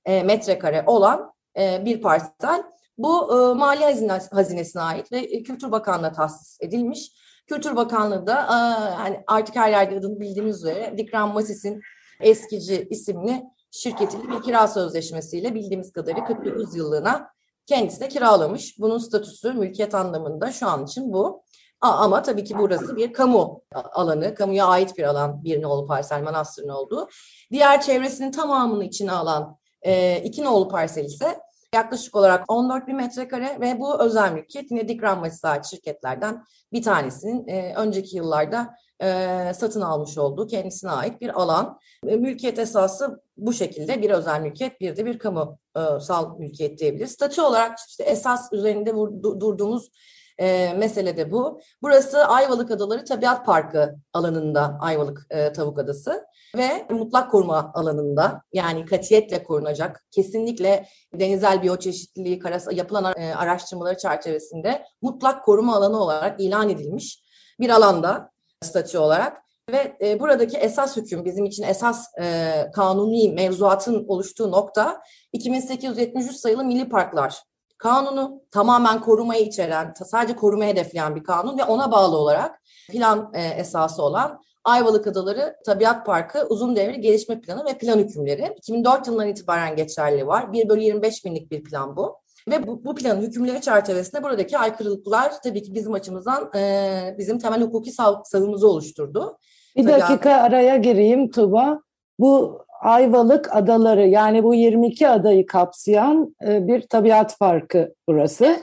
metrekare 0.05 0.83
olan 0.87 1.32
e, 1.57 1.85
bir 1.85 2.01
parsel. 2.01 2.63
Bu 2.97 3.31
e, 3.31 3.53
Mali 3.53 3.83
Hazine, 3.83 4.19
Hazinesine 4.31 4.81
ait 4.81 5.11
ve 5.11 5.19
e, 5.19 5.43
Kültür 5.43 5.71
Bakanlığı'na 5.71 6.11
tahsis 6.11 6.57
edilmiş. 6.61 7.11
Kültür 7.47 7.75
Bakanlığı 7.75 8.27
da 8.27 8.41
e, 8.41 8.55
hani 8.93 9.23
artık 9.27 9.55
her 9.55 9.69
yerde 9.69 9.97
adını 9.97 10.19
bildiğimiz 10.19 10.57
üzere 10.57 10.93
Dikran 10.97 11.33
Masis'in 11.33 11.81
eskici 12.19 12.87
isimli 12.89 13.43
şirketiyle 13.71 14.29
bir 14.29 14.41
kira 14.41 14.67
sözleşmesiyle 14.67 15.55
bildiğimiz 15.55 15.91
kadarıyla 15.91 16.25
49 16.25 16.75
yıllığına 16.75 17.29
kendisine 17.65 18.07
kiralamış. 18.07 18.79
Bunun 18.79 18.97
statüsü 18.97 19.53
mülkiyet 19.53 19.95
anlamında 19.95 20.51
şu 20.51 20.67
an 20.67 20.85
için 20.85 21.13
bu. 21.13 21.43
Ama 21.81 22.21
tabii 22.21 22.43
ki 22.43 22.57
burası 22.57 22.95
bir 22.95 23.13
kamu 23.13 23.61
alanı, 23.73 24.35
kamuya 24.35 24.65
ait 24.65 24.97
bir 24.97 25.03
alan 25.03 25.43
bir 25.43 25.61
nolu 25.61 25.85
parsel 25.85 26.23
manastırın 26.23 26.69
olduğu. 26.69 27.07
Diğer 27.51 27.81
çevresinin 27.81 28.31
tamamını 28.31 28.83
içine 28.83 29.11
alan 29.11 29.57
e, 29.85 30.21
iki 30.23 30.43
nolu 30.43 30.67
parsel 30.69 31.05
ise 31.05 31.39
yaklaşık 31.73 32.15
olarak 32.15 32.51
14 32.51 32.87
bin 32.87 32.95
metrekare 32.95 33.57
ve 33.61 33.79
bu 33.79 34.03
özel 34.03 34.31
mülkiyet 34.31 34.71
yine 34.71 34.87
Dikran 34.87 35.19
Masisi 35.19 35.47
ait 35.47 35.65
şirketlerden 35.65 36.43
bir 36.73 36.83
tanesinin 36.83 37.47
e, 37.47 37.73
önceki 37.75 38.17
yıllarda 38.17 38.75
e, 39.03 39.51
satın 39.55 39.81
almış 39.81 40.17
olduğu 40.17 40.47
kendisine 40.47 40.91
ait 40.91 41.21
bir 41.21 41.41
alan. 41.41 41.79
E, 42.07 42.15
mülkiyet 42.15 42.59
esası 42.59 43.21
bu 43.37 43.53
şekilde 43.53 44.01
bir 44.01 44.09
özel 44.09 44.41
mülkiyet 44.41 44.81
bir 44.81 44.97
de 44.97 45.05
bir 45.05 45.19
kamusal 45.19 46.39
mülkiyet 46.39 46.79
diyebiliriz. 46.79 47.11
Statü 47.11 47.41
olarak 47.41 47.77
işte 47.89 48.03
esas 48.03 48.53
üzerinde 48.53 48.93
durduğumuz 49.23 49.89
e, 50.37 50.73
mesele 50.73 51.17
de 51.17 51.31
bu. 51.31 51.61
Burası 51.81 52.25
Ayvalık 52.25 52.71
Adaları 52.71 53.05
Tabiat 53.05 53.45
Parkı 53.45 53.95
alanında 54.13 54.77
Ayvalık 54.81 55.27
e, 55.29 55.53
Tavuk 55.53 55.79
Adası 55.79 56.25
ve 56.55 56.87
mutlak 56.89 57.31
koruma 57.31 57.71
alanında 57.73 58.41
yani 58.53 58.85
katiyetle 58.85 59.43
korunacak 59.43 60.05
kesinlikle 60.11 60.87
denizel 61.13 61.63
biyoçeşitliliği 61.63 62.39
karası 62.39 62.73
yapılan 62.73 63.13
e, 63.17 63.35
araştırmaları 63.35 63.97
çerçevesinde 63.97 64.85
mutlak 65.01 65.45
koruma 65.45 65.75
alanı 65.75 65.99
olarak 65.99 66.39
ilan 66.39 66.69
edilmiş 66.69 67.23
bir 67.59 67.69
alanda 67.69 68.31
statü 68.61 68.97
olarak 68.97 69.37
ve 69.71 69.97
e, 70.01 70.19
buradaki 70.19 70.57
esas 70.57 70.97
hüküm 70.97 71.25
bizim 71.25 71.45
için 71.45 71.63
esas 71.63 72.07
e, 72.21 72.51
kanuni 72.73 73.33
mevzuatın 73.33 74.05
oluştuğu 74.07 74.51
nokta 74.51 75.01
2873 75.33 76.35
sayılı 76.35 76.63
Milli 76.63 76.89
Parklar 76.89 77.43
Kanunu 77.83 78.41
tamamen 78.51 79.01
korumayı 79.01 79.45
içeren, 79.45 79.93
sadece 80.05 80.35
korumaya 80.35 80.71
hedefleyen 80.71 81.15
bir 81.15 81.23
kanun 81.23 81.57
ve 81.57 81.63
ona 81.63 81.91
bağlı 81.91 82.17
olarak 82.17 82.61
plan 82.91 83.31
e, 83.33 83.43
esası 83.43 84.03
olan 84.03 84.41
Ayvalık 84.63 85.07
Adaları 85.07 85.55
Tabiat 85.65 86.05
Parkı 86.05 86.45
uzun 86.49 86.75
devre 86.75 86.95
gelişme 86.95 87.41
planı 87.41 87.65
ve 87.65 87.77
plan 87.77 87.99
hükümleri 87.99 88.53
2004 88.57 89.07
yılından 89.07 89.27
itibaren 89.27 89.75
geçerli 89.75 90.27
var. 90.27 90.53
1 90.53 90.69
bölü 90.69 90.81
25 90.81 91.25
binlik 91.25 91.51
bir 91.51 91.63
plan 91.63 91.95
bu. 91.95 92.15
Ve 92.51 92.67
bu, 92.67 92.85
bu 92.85 92.95
planın 92.95 93.21
hükümleri 93.21 93.61
çerçevesinde 93.61 94.23
buradaki 94.23 94.57
aykırılıklar 94.57 95.41
tabii 95.43 95.63
ki 95.63 95.75
bizim 95.75 95.93
açımızdan 95.93 96.51
e, 96.55 97.15
bizim 97.17 97.39
temel 97.39 97.61
hukuki 97.61 97.91
savımızı 98.23 98.67
oluşturdu. 98.67 99.37
Bir 99.75 99.83
tabii 99.83 100.01
dakika 100.01 100.31
araya 100.31 100.77
gireyim 100.77 101.31
Tuba. 101.31 101.81
Bu 102.19 102.63
Ayvalık 102.81 103.55
Adaları 103.55 104.07
yani 104.07 104.43
bu 104.43 104.53
22 104.53 105.07
adayı 105.07 105.45
kapsayan 105.45 106.35
e, 106.47 106.67
bir 106.67 106.81
tabiat 106.81 107.39
parkı 107.39 107.93
burası. 108.07 108.57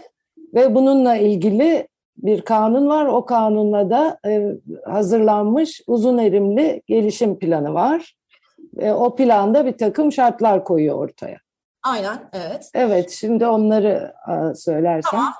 Ve 0.55 0.75
bununla 0.75 1.17
ilgili 1.17 1.89
bir 2.23 2.41
kanun 2.41 2.89
var. 2.89 3.07
O 3.07 3.25
kanunla 3.25 3.91
da 3.91 4.19
e, 4.27 4.47
hazırlanmış 4.85 5.83
uzun 5.87 6.19
erimli 6.19 6.83
gelişim 6.87 7.39
planı 7.39 7.75
var. 7.75 8.17
O 8.83 9.17
planda 9.17 9.67
bir 9.67 9.79
takım 9.79 10.13
şartlar 10.13 10.65
koyuyor 10.65 10.99
ortaya. 10.99 11.37
Aynen, 11.83 12.31
evet. 12.33 12.71
Evet, 12.75 13.11
şimdi 13.11 13.47
onları 13.47 14.15
söylersen. 14.55 15.11
Tamam. 15.11 15.33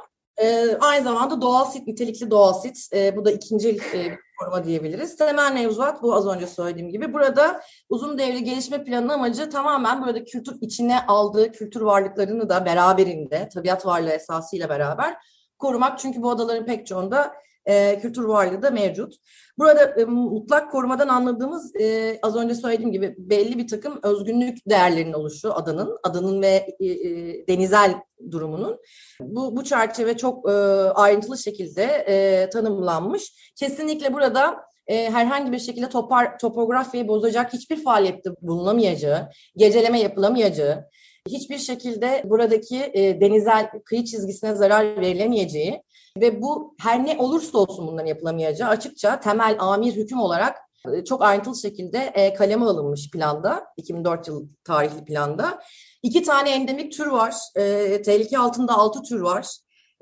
Ee, 0.43 0.77
aynı 0.81 1.05
zamanda 1.05 1.41
doğal 1.41 1.65
sit, 1.65 1.87
nitelikli 1.87 2.31
doğal 2.31 2.53
sit. 2.53 2.89
Ee, 2.95 3.17
bu 3.17 3.25
da 3.25 3.31
ikinci 3.31 3.69
e, 3.69 4.19
koruma 4.39 4.65
diyebiliriz. 4.65 5.17
Temel 5.17 5.53
mevzuat 5.53 6.03
bu 6.03 6.15
az 6.15 6.27
önce 6.27 6.47
söylediğim 6.47 6.91
gibi. 6.91 7.13
Burada 7.13 7.61
uzun 7.89 8.19
devre 8.19 8.39
gelişme 8.39 8.85
planının 8.85 9.09
amacı 9.09 9.51
tamamen 9.51 10.03
burada 10.03 10.25
kültür 10.25 10.57
içine 10.61 11.07
aldığı 11.07 11.53
kültür 11.53 11.81
varlıklarını 11.81 12.49
da 12.49 12.65
beraberinde, 12.65 13.49
tabiat 13.49 13.87
varlığı 13.87 14.11
esasıyla 14.11 14.69
beraber 14.69 15.17
korumak. 15.61 15.99
Çünkü 15.99 16.23
bu 16.23 16.31
adaların 16.31 16.67
pek 16.67 16.87
çoğunda 16.87 17.33
e, 17.67 17.99
kültür 17.99 18.25
varlığı 18.25 18.63
da 18.63 18.71
mevcut. 18.71 19.15
Burada 19.59 19.85
e, 19.85 20.05
mutlak 20.05 20.71
korumadan 20.71 21.09
anladığımız 21.09 21.77
e, 21.77 22.19
az 22.23 22.37
önce 22.37 22.55
söylediğim 22.55 22.93
gibi 22.93 23.15
belli 23.19 23.59
bir 23.59 23.69
takım 23.69 24.01
özgünlük 24.03 24.59
değerlerinin 24.69 25.13
oluşu 25.13 25.55
adanın, 25.55 25.99
adanın 26.03 26.43
ve 26.43 26.67
e, 26.81 26.87
e, 26.87 27.47
denizel 27.47 27.95
durumunun. 28.31 28.79
Bu, 29.21 29.57
bu 29.57 29.65
çerçeve 29.65 30.17
çok 30.17 30.51
e, 30.51 30.53
ayrıntılı 30.91 31.39
şekilde 31.39 31.85
e, 31.85 32.49
tanımlanmış. 32.51 33.53
Kesinlikle 33.57 34.13
burada 34.13 34.57
e, 34.87 35.11
herhangi 35.11 35.53
bir 35.53 35.59
şekilde 35.59 35.89
topar, 35.89 36.39
topografyayı 36.39 37.09
bozacak 37.09 37.53
hiçbir 37.53 37.85
faaliyette 37.85 38.31
bulunamayacağı, 38.43 39.29
geceleme 39.57 40.01
yapılamayacağı, 40.01 40.85
hiçbir 41.29 41.59
şekilde 41.59 42.23
buradaki 42.25 42.91
e, 42.95 43.21
denizel 43.21 43.71
kıyı 43.85 44.05
çizgisine 44.05 44.55
zarar 44.55 45.01
verilemeyeceği 45.01 45.83
ve 46.21 46.43
bu 46.43 46.75
her 46.81 47.07
ne 47.07 47.17
olursa 47.19 47.59
olsun 47.59 47.87
bunların 47.87 48.09
yapılamayacağı 48.09 48.69
açıkça 48.69 49.21
temel 49.21 49.57
amir 49.59 49.97
hüküm 49.97 50.21
olarak 50.21 50.57
e, 50.93 51.05
çok 51.05 51.23
ayrıntılı 51.23 51.57
şekilde 51.57 51.99
e, 51.99 52.35
kaleme 52.35 52.65
alınmış 52.65 53.11
planda, 53.11 53.67
2004 53.77 54.29
yıl 54.29 54.49
tarihli 54.65 55.05
planda. 55.05 55.63
İki 56.03 56.23
tane 56.23 56.51
endemik 56.51 56.93
tür 56.93 57.07
var, 57.07 57.35
e, 57.57 58.03
tehlike 58.03 58.39
altında 58.39 58.75
altı 58.75 59.03
tür 59.03 59.21
var. 59.21 59.47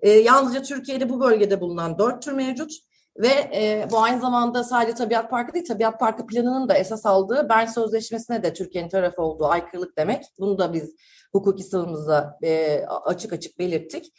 E, 0.03 0.11
yalnızca 0.11 0.63
Türkiye'de 0.63 1.09
bu 1.09 1.21
bölgede 1.21 1.61
bulunan 1.61 1.99
dört 1.99 2.23
tür 2.23 2.33
mevcut. 2.33 2.73
Ve 3.19 3.29
e, 3.29 3.89
bu 3.91 3.99
aynı 3.99 4.21
zamanda 4.21 4.65
sadece 4.65 4.95
Tabiat 4.95 5.31
Parkı 5.31 5.55
değil, 5.55 5.67
Tabiat 5.67 6.01
Parkı 6.01 6.27
planının 6.27 6.69
da 6.69 6.75
esas 6.75 7.07
aldığı 7.07 7.49
Bern 7.49 7.67
Sözleşmesi'ne 7.67 8.43
de 8.43 8.53
Türkiye'nin 8.53 8.89
tarafı 8.89 9.23
olduğu 9.23 9.47
aykırılık 9.47 9.99
demek. 9.99 10.25
Bunu 10.39 10.59
da 10.59 10.73
biz 10.73 10.95
hukuki 11.33 11.63
savımızda 11.63 12.39
e, 12.43 12.81
açık 13.05 13.33
açık 13.33 13.59
belirttik. 13.59 14.13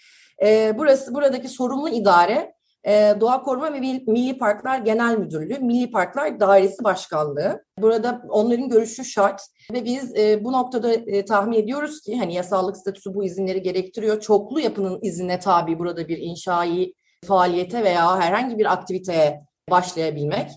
E, 0.44 0.75
burası 0.77 1.13
buradaki 1.13 1.50
sorumlu 1.50 1.89
idare 1.89 2.53
e, 2.88 3.15
Doğa 3.20 3.41
Koruma 3.41 3.74
ve 3.74 3.79
Milli 3.79 4.38
Parklar 4.38 4.77
Genel 4.77 5.18
Müdürlüğü, 5.18 5.60
Milli 5.60 5.91
Parklar 5.91 6.39
Dairesi 6.39 6.84
Başkanlığı. 6.84 7.63
Burada 7.79 8.22
onların 8.29 8.70
görüşü 8.70 9.06
şart 9.06 9.41
ve 9.74 9.86
biz 9.86 10.15
e, 10.18 10.44
bu 10.44 10.51
noktada 10.51 10.94
e, 10.94 11.25
tahmin 11.25 11.58
ediyoruz 11.58 12.01
ki 12.01 12.18
hani 12.18 12.34
yasallık 12.34 12.77
statüsü 12.77 13.13
bu 13.13 13.24
izinleri 13.25 13.62
gerektiriyor. 13.62 14.20
Çoklu 14.20 14.60
yapının 14.60 15.00
iznine 15.01 15.39
tabi 15.39 15.79
burada 15.79 16.08
bir 16.08 16.18
inşai 16.18 16.94
faaliyete 17.26 17.84
veya 17.84 18.20
herhangi 18.20 18.60
bir 18.60 18.74
aktiviteye 18.74 19.42
başlayabilmek. 19.70 20.52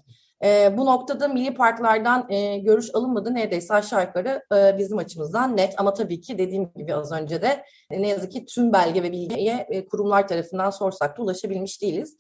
E, 0.45 0.77
bu 0.77 0.87
noktada 0.87 1.29
milli 1.29 1.55
parklardan 1.55 2.31
e, 2.31 2.59
görüş 2.59 2.87
alınmadı 2.95 3.35
neredeyse 3.35 3.75
aşağı 3.75 4.05
yukarı 4.05 4.43
e, 4.55 4.79
bizim 4.79 4.99
açımızdan 4.99 5.57
net 5.57 5.75
ama 5.77 5.95
tabii 5.95 6.21
ki 6.21 6.39
dediğim 6.39 6.73
gibi 6.77 6.95
az 6.95 7.13
önce 7.13 7.43
de 7.43 7.65
e, 7.91 8.03
ne 8.03 8.09
yazık 8.09 8.33
ki 8.33 8.45
tüm 8.45 8.73
belge 8.73 9.03
ve 9.03 9.13
bilgiye 9.13 9.67
e, 9.71 9.87
kurumlar 9.87 10.29
tarafından 10.29 10.71
sorsak 10.71 11.19
da 11.19 11.23
ulaşabilmiş 11.23 11.83
değiliz. 11.83 12.17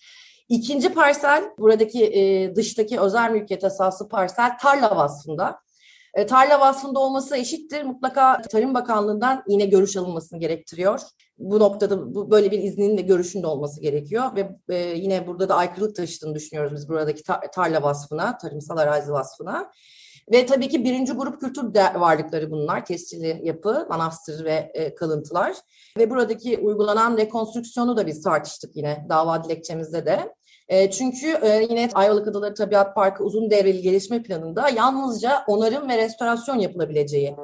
İkinci 0.48 0.94
parsel 0.94 1.44
buradaki 1.58 2.06
e, 2.06 2.54
dıştaki 2.56 3.00
özel 3.00 3.30
mülkiyet 3.30 3.64
esası 3.64 4.08
parsel 4.08 4.58
tarla 4.58 4.96
vasfında. 4.96 5.60
E, 6.14 6.26
tarla 6.26 6.60
vasfında 6.60 6.98
olması 6.98 7.36
eşittir. 7.36 7.82
Mutlaka 7.82 8.42
Tarım 8.42 8.74
Bakanlığı'ndan 8.74 9.42
yine 9.48 9.66
görüş 9.66 9.96
alınmasını 9.96 10.40
gerektiriyor. 10.40 11.00
Bu 11.38 11.60
noktada 11.60 12.14
bu, 12.14 12.30
böyle 12.30 12.50
bir 12.50 12.58
iznin 12.58 12.96
ve 12.96 13.00
görüşün 13.00 13.42
de 13.42 13.46
olması 13.46 13.80
gerekiyor 13.80 14.36
ve 14.36 14.50
e, 14.68 14.76
yine 14.76 15.26
burada 15.26 15.48
da 15.48 15.54
aykırılık 15.54 15.96
taşıdığını 15.96 16.34
düşünüyoruz 16.34 16.72
biz 16.74 16.88
buradaki 16.88 17.22
ta, 17.22 17.40
tarla 17.40 17.82
vasfına, 17.82 18.38
tarımsal 18.38 18.76
arazi 18.76 19.12
vasfına. 19.12 19.70
Ve 20.32 20.46
tabii 20.46 20.68
ki 20.68 20.84
birinci 20.84 21.12
grup 21.12 21.40
kültür 21.40 21.62
varlıkları 22.00 22.50
bunlar. 22.50 22.86
Tescilli 22.86 23.40
yapı, 23.42 23.86
manastır 23.90 24.44
ve 24.44 24.70
e, 24.74 24.94
kalıntılar. 24.94 25.56
Ve 25.98 26.10
buradaki 26.10 26.58
uygulanan 26.58 27.16
rekonstrüksiyonu 27.16 27.96
da 27.96 28.06
biz 28.06 28.22
tartıştık 28.22 28.76
yine 28.76 29.06
dava 29.08 29.44
dilekçemizde 29.44 30.06
de. 30.06 30.34
E, 30.68 30.90
çünkü 30.90 31.26
e, 31.42 31.66
yine 31.70 31.88
Ayvalık 31.94 32.28
Adaları 32.28 32.54
Tabiat 32.54 32.94
Parkı 32.94 33.24
uzun 33.24 33.50
devreli 33.50 33.82
gelişme 33.82 34.22
planında 34.22 34.68
yalnızca 34.68 35.44
onarım 35.46 35.88
ve 35.88 35.98
restorasyon 35.98 36.58
yapılabileceği 36.58 37.36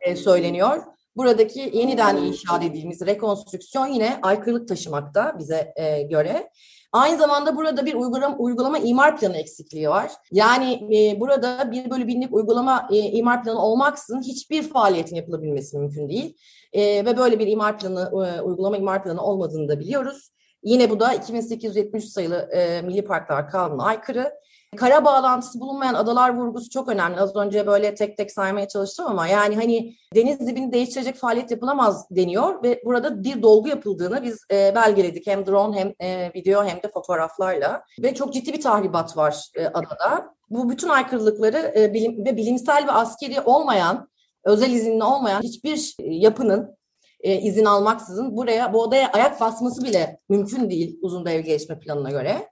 e, 0.00 0.16
söyleniyor. 0.16 0.82
Buradaki 1.16 1.70
yeniden 1.72 2.16
inşa 2.16 2.60
dediğimiz 2.60 3.06
rekonstrüksiyon 3.06 3.86
yine 3.86 4.18
aykırılık 4.22 4.68
taşımakta 4.68 5.36
bize 5.38 5.72
e, 5.76 6.02
göre. 6.02 6.50
Aynı 6.92 7.18
zamanda 7.18 7.56
burada 7.56 7.86
bir 7.86 7.94
uygulama, 7.94 8.36
uygulama 8.36 8.78
imar 8.78 9.16
planı 9.16 9.36
eksikliği 9.36 9.90
var. 9.90 10.12
Yani 10.32 10.96
e, 10.96 11.20
burada 11.20 11.72
bir 11.72 11.90
bölü 11.90 12.06
binlik 12.06 12.34
uygulama 12.34 12.88
e, 12.92 12.96
imar 12.96 13.44
planı 13.44 13.62
olmaksızın 13.62 14.22
hiçbir 14.22 14.62
faaliyetin 14.62 15.16
yapılabilmesi 15.16 15.78
mümkün 15.78 16.08
değil. 16.08 16.36
E, 16.72 17.04
ve 17.04 17.16
böyle 17.16 17.38
bir 17.38 17.46
imar 17.46 17.78
planı, 17.78 18.26
e, 18.26 18.40
uygulama 18.40 18.76
imar 18.76 19.04
planı 19.04 19.22
olmadığını 19.22 19.68
da 19.68 19.80
biliyoruz. 19.80 20.30
Yine 20.62 20.90
bu 20.90 21.00
da 21.00 21.14
2873 21.14 22.04
sayılı 22.04 22.48
e, 22.52 22.82
Milli 22.82 23.04
Parklar 23.04 23.50
Kanunu'na 23.50 23.84
aykırı. 23.84 24.32
Kara 24.76 25.04
bağlantısı 25.04 25.60
bulunmayan 25.60 25.94
adalar 25.94 26.34
vurgusu 26.34 26.70
çok 26.70 26.88
önemli. 26.88 27.20
Az 27.20 27.36
önce 27.36 27.66
böyle 27.66 27.94
tek 27.94 28.16
tek 28.16 28.32
saymaya 28.32 28.68
çalıştım 28.68 29.06
ama 29.08 29.26
yani 29.28 29.56
hani 29.56 29.94
deniz 30.14 30.46
dibini 30.46 30.72
değiştirecek 30.72 31.16
faaliyet 31.16 31.50
yapılamaz 31.50 32.06
deniyor 32.10 32.62
ve 32.62 32.82
burada 32.84 33.24
bir 33.24 33.42
dolgu 33.42 33.68
yapıldığını 33.68 34.22
biz 34.22 34.44
e, 34.52 34.74
belgeledik. 34.74 35.26
Hem 35.26 35.46
drone 35.46 35.80
hem 35.80 35.94
e, 36.00 36.30
video 36.34 36.64
hem 36.64 36.82
de 36.82 36.90
fotoğraflarla 36.94 37.82
ve 38.02 38.14
çok 38.14 38.32
ciddi 38.32 38.52
bir 38.52 38.60
tahribat 38.60 39.16
var 39.16 39.48
e, 39.54 39.66
adada. 39.66 40.34
Bu 40.50 40.70
bütün 40.70 40.88
aykırılıkları 40.88 41.72
e, 41.76 41.94
bilim, 41.94 42.24
ve 42.24 42.36
bilimsel 42.36 42.86
ve 42.86 42.92
askeri 42.92 43.40
olmayan, 43.40 44.08
özel 44.44 44.70
izinli 44.70 45.04
olmayan 45.04 45.42
hiçbir 45.42 45.94
yapının 45.98 46.77
e, 47.20 47.40
izin 47.40 47.64
almaksızın 47.64 48.36
buraya 48.36 48.72
bu 48.72 48.82
odaya 48.82 49.12
ayak 49.12 49.40
basması 49.40 49.84
bile 49.84 50.18
mümkün 50.28 50.70
değil 50.70 50.98
uzun 51.02 51.26
dev 51.26 51.40
gelişme 51.40 51.78
planına 51.78 52.10
göre. 52.10 52.48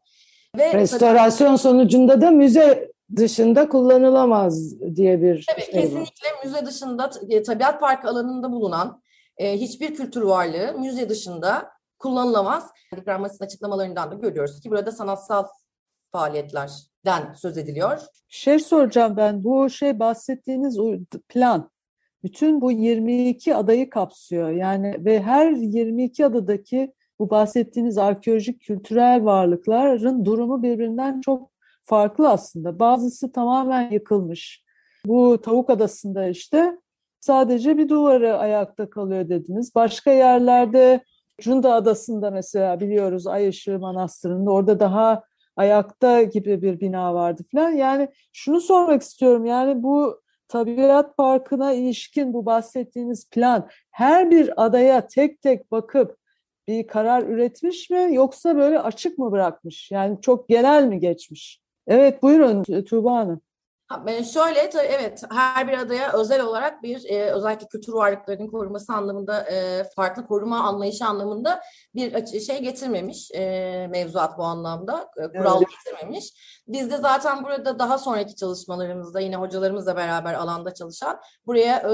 Ve 0.58 0.74
Restorasyon 0.74 1.48
tabii, 1.48 1.58
sonucunda 1.58 2.20
da 2.20 2.30
müze 2.30 2.90
dışında 3.16 3.68
kullanılamaz 3.68 4.80
diye 4.80 5.22
bir 5.22 5.46
tabii, 5.50 5.64
şey 5.64 5.74
kesinlikle 5.74 6.28
var. 6.28 6.44
müze 6.44 6.66
dışında 6.66 7.10
e, 7.28 7.42
tabiat 7.42 7.80
parkı 7.80 8.08
alanında 8.08 8.52
bulunan 8.52 9.02
e, 9.38 9.60
hiçbir 9.60 9.94
kültür 9.94 10.22
varlığı 10.22 10.78
müze 10.78 11.08
dışında 11.08 11.70
kullanılamaz. 11.98 12.70
Grammas'ın 13.04 13.44
açıklamalarından 13.44 14.10
da 14.10 14.14
görüyoruz 14.14 14.60
ki 14.60 14.70
burada 14.70 14.92
sanatsal 14.92 15.46
faaliyetlerden 16.12 17.34
söz 17.36 17.58
ediliyor. 17.58 18.00
Şey 18.28 18.58
soracağım 18.58 19.16
ben 19.16 19.44
bu 19.44 19.70
şey 19.70 19.98
bahsettiğiniz 19.98 20.78
plan 21.28 21.70
bütün 22.26 22.60
bu 22.60 22.72
22 22.72 23.54
adayı 23.54 23.90
kapsıyor. 23.90 24.50
Yani 24.50 24.96
ve 25.04 25.22
her 25.22 25.50
22 25.50 26.26
adadaki 26.26 26.92
bu 27.18 27.30
bahsettiğiniz 27.30 27.98
arkeolojik 27.98 28.60
kültürel 28.60 29.24
varlıkların 29.24 30.24
durumu 30.24 30.62
birbirinden 30.62 31.20
çok 31.20 31.50
farklı 31.82 32.28
aslında. 32.28 32.78
Bazısı 32.78 33.32
tamamen 33.32 33.90
yıkılmış. 33.90 34.64
Bu 35.06 35.40
Tavuk 35.40 35.70
Adası'nda 35.70 36.28
işte 36.28 36.78
sadece 37.20 37.78
bir 37.78 37.88
duvarı 37.88 38.38
ayakta 38.38 38.90
kalıyor 38.90 39.28
dediniz. 39.28 39.74
Başka 39.74 40.10
yerlerde 40.10 41.04
Cunda 41.40 41.74
Adası'nda 41.74 42.30
mesela 42.30 42.80
biliyoruz 42.80 43.26
Ay 43.26 43.48
Işığı 43.48 43.78
Manastırı'nda 43.78 44.50
orada 44.50 44.80
daha 44.80 45.22
ayakta 45.56 46.22
gibi 46.22 46.62
bir 46.62 46.80
bina 46.80 47.14
vardı 47.14 47.42
falan. 47.52 47.70
Yani 47.70 48.08
şunu 48.32 48.60
sormak 48.60 49.02
istiyorum 49.02 49.46
yani 49.46 49.82
bu 49.82 50.25
tabiat 50.48 51.16
parkına 51.16 51.72
ilişkin 51.72 52.32
bu 52.32 52.46
bahsettiğiniz 52.46 53.30
plan 53.30 53.68
her 53.90 54.30
bir 54.30 54.64
adaya 54.64 55.06
tek 55.06 55.42
tek 55.42 55.72
bakıp 55.72 56.16
bir 56.68 56.86
karar 56.86 57.22
üretmiş 57.22 57.90
mi 57.90 58.08
yoksa 58.12 58.56
böyle 58.56 58.78
açık 58.78 59.18
mı 59.18 59.32
bırakmış? 59.32 59.90
Yani 59.90 60.18
çok 60.20 60.48
genel 60.48 60.84
mi 60.84 61.00
geçmiş? 61.00 61.60
Evet 61.86 62.22
buyurun 62.22 62.62
Tuğba 62.84 63.12
Hanım. 63.12 63.40
Şöyle 64.32 64.70
evet 64.82 65.22
her 65.30 65.68
bir 65.68 65.78
adaya 65.78 66.12
özel 66.12 66.42
olarak 66.42 66.82
bir 66.82 67.04
e, 67.10 67.30
özellikle 67.30 67.66
kültür 67.66 67.92
varlıklarının 67.92 68.46
korunması 68.46 68.92
anlamında 68.92 69.50
e, 69.50 69.84
farklı 69.96 70.26
koruma 70.26 70.60
anlayışı 70.60 71.04
anlamında 71.04 71.60
bir 71.94 72.40
şey 72.40 72.62
getirmemiş 72.62 73.30
e, 73.34 73.86
mevzuat 73.90 74.38
bu 74.38 74.44
anlamda 74.44 75.10
e, 75.16 75.38
kural 75.38 75.62
evet. 75.62 75.68
getirmemiş. 75.70 76.32
Biz 76.68 76.90
de 76.90 76.96
zaten 76.96 77.44
burada 77.44 77.78
daha 77.78 77.98
sonraki 77.98 78.36
çalışmalarımızda 78.36 79.20
yine 79.20 79.36
hocalarımızla 79.36 79.96
beraber 79.96 80.34
alanda 80.34 80.74
çalışan 80.74 81.20
buraya 81.46 81.76
e, 81.76 81.86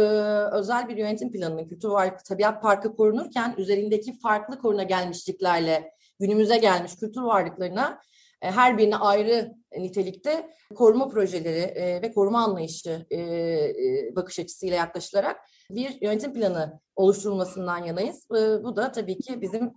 özel 0.57 0.89
bir 0.89 0.97
yönetim 0.97 1.33
planının 1.33 1.69
kültür 1.69 1.89
varlık 1.89 2.25
tabiat 2.25 2.63
parkı 2.63 2.97
korunurken 2.97 3.55
üzerindeki 3.59 4.19
farklı 4.19 4.59
koruna 4.59 4.83
gelmişliklerle 4.83 5.93
günümüze 6.21 6.59
gelmiş 6.59 6.97
kültür 6.97 7.23
varlıklarına 7.23 7.89
e, 7.91 8.12
her 8.51 8.79
birine 8.79 8.97
ayrı 8.97 9.53
nitelikte 9.79 10.51
koruma 10.75 11.09
projeleri 11.09 11.59
e, 11.59 12.03
ve 12.03 12.13
koruma 12.13 12.45
anlayışı 12.45 13.07
e, 13.13 14.17
bakış 14.17 14.39
açısıyla 14.39 14.77
yaklaşılarak 14.77 15.37
bir 15.71 15.99
yönetim 16.01 16.35
planı 16.35 16.81
oluşturulmasından 16.97 17.85
yanayız. 17.85 18.27
Bu 18.65 18.77
da 18.77 18.93
tabii 18.93 19.19
ki 19.19 19.41
bizim 19.41 19.71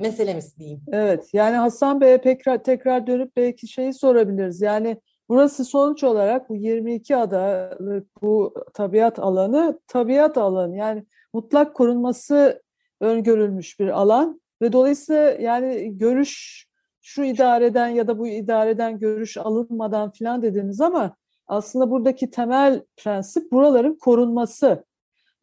meselemiz 0.00 0.58
diyeyim. 0.58 0.80
Evet 0.92 1.28
yani 1.32 1.56
Hasan 1.56 2.00
Bey'e 2.00 2.20
tekrar, 2.20 2.64
tekrar 2.64 3.06
dönüp 3.06 3.36
belki 3.36 3.68
şeyi 3.68 3.94
sorabiliriz. 3.94 4.60
Yani 4.60 4.96
burası 5.28 5.64
sonuç 5.64 6.04
olarak 6.04 6.48
bu 6.48 6.56
22 6.56 7.16
adalık 7.16 8.22
bu 8.22 8.54
tabiat 8.74 9.18
alanı 9.18 9.80
tabiat 9.86 10.38
alanı 10.38 10.76
yani 10.76 11.04
mutlak 11.32 11.74
korunması 11.74 12.62
öngörülmüş 13.00 13.80
bir 13.80 13.88
alan 13.88 14.40
ve 14.62 14.72
dolayısıyla 14.72 15.22
yani 15.22 15.98
görüş 15.98 16.66
şu 17.02 17.24
idareden 17.24 17.88
ya 17.88 18.08
da 18.08 18.18
bu 18.18 18.26
idareden 18.26 18.98
görüş 18.98 19.36
alınmadan 19.36 20.10
filan 20.10 20.42
dediniz 20.42 20.80
ama 20.80 21.16
aslında 21.46 21.90
buradaki 21.90 22.30
temel 22.30 22.82
prensip 22.96 23.52
buraların 23.52 23.98
korunması. 24.00 24.84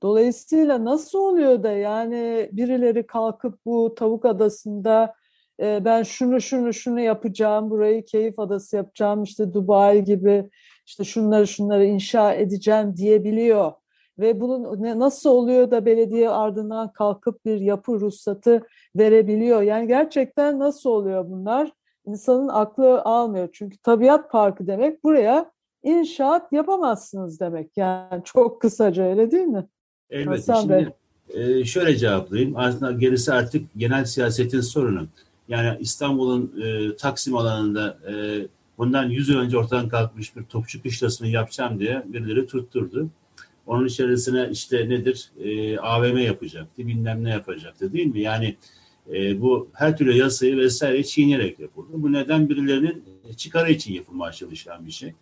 Dolayısıyla 0.01 0.85
nasıl 0.85 1.19
oluyor 1.19 1.63
da 1.63 1.71
yani 1.71 2.49
birileri 2.51 3.07
kalkıp 3.07 3.65
bu 3.65 3.95
tavuk 3.95 4.25
adasında 4.25 5.13
e, 5.59 5.85
ben 5.85 6.03
şunu 6.03 6.41
şunu 6.41 6.73
şunu 6.73 6.99
yapacağım, 6.99 7.69
burayı 7.69 8.05
keyif 8.05 8.39
adası 8.39 8.75
yapacağım, 8.75 9.23
işte 9.23 9.53
Dubai 9.53 10.03
gibi 10.03 10.49
işte 10.85 11.03
şunları 11.03 11.47
şunları 11.47 11.85
inşa 11.85 12.33
edeceğim 12.33 12.97
diyebiliyor. 12.97 13.71
Ve 14.19 14.39
bunun 14.39 14.99
nasıl 14.99 15.29
oluyor 15.29 15.71
da 15.71 15.85
belediye 15.85 16.29
ardından 16.29 16.93
kalkıp 16.93 17.45
bir 17.45 17.59
yapı 17.59 17.99
ruhsatı 17.99 18.67
verebiliyor? 18.95 19.61
Yani 19.61 19.87
gerçekten 19.87 20.59
nasıl 20.59 20.89
oluyor 20.89 21.29
bunlar? 21.29 21.71
İnsanın 22.05 22.47
aklı 22.47 23.01
almıyor. 23.01 23.49
Çünkü 23.53 23.77
tabiat 23.77 24.31
parkı 24.31 24.67
demek 24.67 25.03
buraya 25.03 25.51
inşaat 25.83 26.53
yapamazsınız 26.53 27.39
demek. 27.39 27.77
Yani 27.77 28.23
çok 28.23 28.61
kısaca 28.61 29.03
öyle 29.03 29.31
değil 29.31 29.47
mi? 29.47 29.67
Elbette. 30.09 30.51
Hasan 30.51 30.61
Şimdi 30.61 30.93
e, 31.33 31.65
şöyle 31.65 31.97
cevaplayayım. 31.97 32.53
Aslında 32.57 32.91
gerisi 32.91 33.33
artık 33.33 33.67
genel 33.77 34.05
siyasetin 34.05 34.61
sorunu. 34.61 35.07
Yani 35.47 35.77
İstanbul'un 35.79 36.61
e, 36.63 36.95
Taksim 36.95 37.35
alanında 37.35 37.97
e, 38.11 38.13
bundan 38.77 39.09
100 39.09 39.29
yıl 39.29 39.39
önce 39.39 39.57
ortadan 39.57 39.89
kalkmış 39.89 40.35
bir 40.35 40.43
topçu 40.43 40.81
kışlasını 40.83 41.27
yapacağım 41.27 41.79
diye 41.79 42.03
birileri 42.05 42.47
tutturdu. 42.47 43.09
Onun 43.69 43.87
içerisine 43.87 44.49
işte 44.51 44.89
nedir? 44.89 45.31
E, 45.39 45.79
AVM 45.79 46.17
yapacaktı, 46.17 46.87
bilmem 46.87 47.23
ne 47.23 47.29
yapacaktı 47.29 47.93
değil 47.93 48.07
mi? 48.07 48.21
Yani 48.21 48.55
e, 49.13 49.41
bu 49.41 49.69
her 49.73 49.97
türlü 49.97 50.13
yasayı 50.13 50.57
vesaire 50.57 51.03
çiğneyerek 51.03 51.59
yapıldı. 51.59 51.87
Bu 51.93 52.13
neden 52.13 52.49
birilerinin 52.49 53.03
çıkarı 53.37 53.71
için 53.71 53.93
yapılmaya 53.93 54.31
çalışılan 54.31 54.85
bir 54.85 54.91
şey. 54.91 55.13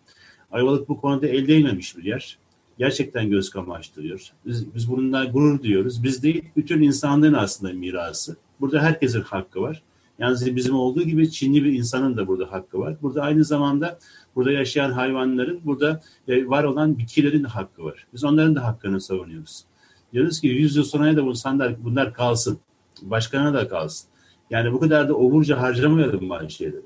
Ayvalık 0.50 0.88
bu 0.88 1.00
konuda 1.00 1.26
el 1.26 1.48
değmemiş 1.48 1.96
bir 1.96 2.04
yer. 2.04 2.38
Gerçekten 2.78 3.30
göz 3.30 3.50
kamaştırıyor. 3.50 4.32
Biz, 4.46 4.74
biz 4.74 4.90
bununla 4.90 5.24
gurur 5.24 5.62
duyuyoruz. 5.62 6.02
Biz 6.04 6.22
değil, 6.22 6.44
bütün 6.56 6.82
insanlığın 6.82 7.34
aslında 7.34 7.72
mirası. 7.72 8.36
Burada 8.60 8.82
herkesin 8.82 9.20
hakkı 9.20 9.60
var. 9.60 9.82
Yalnız 10.18 10.56
bizim 10.56 10.74
olduğu 10.74 11.02
gibi 11.02 11.30
Çinli 11.30 11.64
bir 11.64 11.72
insanın 11.72 12.16
da 12.16 12.26
burada 12.26 12.52
hakkı 12.52 12.78
var. 12.78 12.96
Burada 13.02 13.22
aynı 13.22 13.44
zamanda 13.44 13.98
burada 14.36 14.52
yaşayan 14.52 14.90
hayvanların, 14.90 15.60
burada 15.64 16.00
e, 16.28 16.48
var 16.48 16.64
olan 16.64 16.98
bitkilerin 16.98 17.44
de 17.44 17.48
hakkı 17.48 17.84
var. 17.84 18.06
Biz 18.14 18.24
onların 18.24 18.56
da 18.56 18.64
hakkını 18.64 19.00
savunuyoruz. 19.00 19.64
Diyoruz 20.12 20.40
ki 20.40 20.46
100 20.48 20.76
yıl 20.76 20.84
sonra 20.84 21.16
da 21.16 21.26
bu 21.26 21.30
insanlar, 21.30 21.84
bunlar 21.84 22.14
kalsın. 22.14 22.58
Başkana 23.02 23.54
da 23.54 23.68
kalsın. 23.68 24.08
Yani 24.50 24.72
bu 24.72 24.80
kadar 24.80 25.08
da 25.08 25.14
oburca 25.14 25.60
harcamayalım 25.60 26.30
bazı 26.30 26.50
şeyleri. 26.50 26.82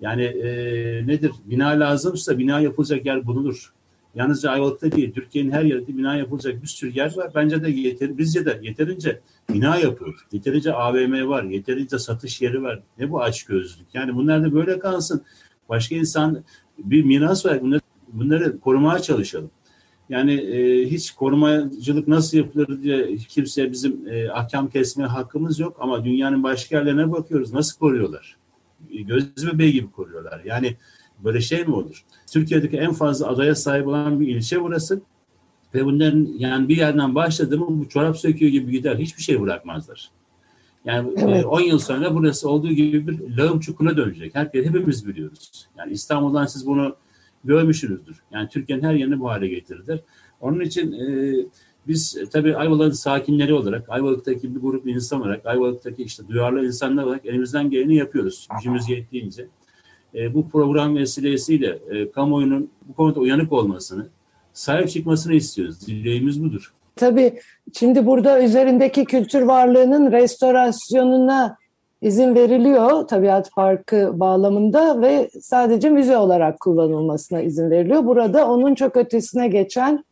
Yani 0.00 0.22
e, 0.22 0.48
nedir? 1.06 1.32
Bina 1.44 1.68
lazımsa 1.68 2.38
bina 2.38 2.60
yapılacak 2.60 3.06
yer 3.06 3.26
bulunur. 3.26 3.72
Yalnızca 4.16 4.50
Ayvalık'ta 4.50 4.92
değil, 4.92 5.12
Türkiye'nin 5.12 5.50
her 5.50 5.62
yerinde 5.62 5.98
bina 5.98 6.16
yapılacak 6.16 6.62
bir 6.62 6.66
sürü 6.66 6.98
yer 6.98 7.16
var. 7.16 7.30
Bence 7.34 7.62
de 7.62 7.70
yeter, 7.70 8.18
bizce 8.18 8.46
de 8.46 8.60
yeterince 8.62 9.20
bina 9.52 9.76
yapılır. 9.76 10.14
Yeterince 10.32 10.72
AVM 10.72 11.28
var, 11.28 11.42
yeterince 11.42 11.98
satış 11.98 12.42
yeri 12.42 12.62
var. 12.62 12.82
Ne 12.98 13.10
bu 13.10 13.22
açgözlülük? 13.22 13.94
Yani 13.94 14.14
bunlar 14.14 14.42
da 14.42 14.54
böyle 14.54 14.78
kalsın. 14.78 15.22
Başka 15.68 15.94
insan 15.94 16.44
bir 16.78 17.04
miras 17.04 17.46
var. 17.46 17.60
Bunları, 17.60 17.80
bunları 18.12 18.60
korumaya 18.60 18.98
çalışalım. 18.98 19.50
Yani 20.08 20.34
e, 20.34 20.86
hiç 20.90 21.10
korumacılık 21.10 22.08
nasıl 22.08 22.38
yapılır 22.38 22.82
diye 22.82 23.16
kimse 23.16 23.72
bizim 23.72 24.08
e, 24.08 24.30
ahkam 24.30 24.70
kesmeye 24.70 25.06
hakkımız 25.06 25.58
yok 25.58 25.76
ama 25.80 26.04
dünyanın 26.04 26.42
başka 26.42 26.76
yerlerine 26.76 27.12
bakıyoruz. 27.12 27.52
Nasıl 27.52 27.78
koruyorlar? 27.78 28.36
Göz 28.90 29.46
bebeği 29.52 29.72
gibi 29.72 29.90
koruyorlar. 29.90 30.42
Yani 30.44 30.76
böyle 31.24 31.40
şey 31.40 31.64
mi 31.64 31.74
olur? 31.74 32.04
Türkiye'deki 32.32 32.76
en 32.76 32.92
fazla 32.92 33.28
adaya 33.28 33.54
sahip 33.54 33.86
olan 33.86 34.20
bir 34.20 34.28
ilçe 34.28 34.62
burası. 34.62 35.00
Ve 35.74 35.84
bunların 35.84 36.28
yani 36.38 36.68
bir 36.68 36.76
yerden 36.76 37.14
başladı 37.14 37.58
mı 37.58 37.66
bu 37.68 37.88
çorap 37.88 38.18
söküyor 38.18 38.52
gibi 38.52 38.72
gider. 38.72 38.96
Hiçbir 38.96 39.22
şey 39.22 39.40
bırakmazlar. 39.40 40.10
Yani 40.84 41.08
10 41.08 41.28
evet. 41.28 41.46
e, 41.60 41.64
yıl 41.64 41.78
sonra 41.78 42.14
burası 42.14 42.48
olduğu 42.48 42.72
gibi 42.72 43.06
bir 43.06 43.36
lağım 43.36 43.60
çukuruna 43.60 43.96
dönecek. 43.96 44.34
Herkes 44.34 44.66
hepimiz 44.66 45.06
biliyoruz. 45.06 45.68
Yani 45.78 45.92
İstanbul'dan 45.92 46.46
siz 46.46 46.66
bunu 46.66 46.96
görmüşsünüzdür. 47.44 48.22
Yani 48.32 48.48
Türkiye'nin 48.48 48.82
her 48.82 48.94
yerini 48.94 49.20
bu 49.20 49.30
hale 49.30 49.48
getirdiler. 49.48 50.00
Onun 50.40 50.60
için 50.60 50.92
e, 50.92 51.34
biz 51.88 52.18
tabii 52.32 52.56
Ayvalık'ın 52.56 52.90
sakinleri 52.90 53.54
olarak, 53.54 53.90
Ayvalık'taki 53.90 54.54
bir 54.54 54.60
grup 54.60 54.86
insan 54.86 55.20
olarak, 55.20 55.46
Ayvalık'taki 55.46 56.02
işte 56.02 56.28
duyarlı 56.28 56.66
insanlar 56.66 57.04
olarak 57.04 57.26
elimizden 57.26 57.70
geleni 57.70 57.96
yapıyoruz. 57.96 58.48
Gücümüz 58.56 58.88
yettiğince. 58.88 59.48
E, 60.16 60.34
bu 60.34 60.48
program 60.48 60.96
vesilesiyle 60.96 61.78
e, 61.90 62.10
kamuoyunun 62.10 62.70
bu 62.88 62.94
konuda 62.94 63.20
uyanık 63.20 63.52
olmasını, 63.52 64.06
sahip 64.52 64.90
çıkmasını 64.90 65.34
istiyoruz. 65.34 65.86
Dileğimiz 65.86 66.44
budur. 66.44 66.72
Tabii 66.96 67.40
şimdi 67.72 68.06
burada 68.06 68.42
üzerindeki 68.42 69.04
kültür 69.04 69.42
varlığının 69.42 70.12
restorasyonuna 70.12 71.56
izin 72.02 72.34
veriliyor 72.34 73.08
tabiat 73.08 73.52
parkı 73.52 74.20
bağlamında 74.20 75.00
ve 75.00 75.30
sadece 75.40 75.90
müze 75.90 76.16
olarak 76.16 76.60
kullanılmasına 76.60 77.40
izin 77.40 77.70
veriliyor. 77.70 78.06
Burada 78.06 78.48
onun 78.48 78.74
çok 78.74 78.96
ötesine 78.96 79.48
geçen 79.48 80.04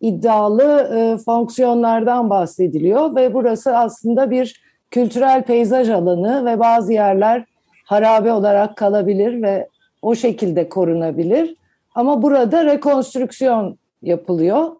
iddialı 0.00 0.90
e, 0.94 1.16
fonksiyonlardan 1.24 2.30
bahsediliyor 2.30 3.16
ve 3.16 3.34
burası 3.34 3.76
aslında 3.76 4.30
bir 4.30 4.62
kültürel 4.90 5.42
peyzaj 5.42 5.90
alanı 5.90 6.44
ve 6.44 6.58
bazı 6.60 6.92
yerler 6.92 7.44
harabe 7.90 8.32
olarak 8.32 8.76
kalabilir 8.76 9.42
ve 9.42 9.68
o 10.02 10.14
şekilde 10.14 10.68
korunabilir. 10.68 11.56
Ama 11.94 12.22
burada 12.22 12.64
rekonstrüksiyon 12.64 13.78
yapılıyor. 14.02 14.76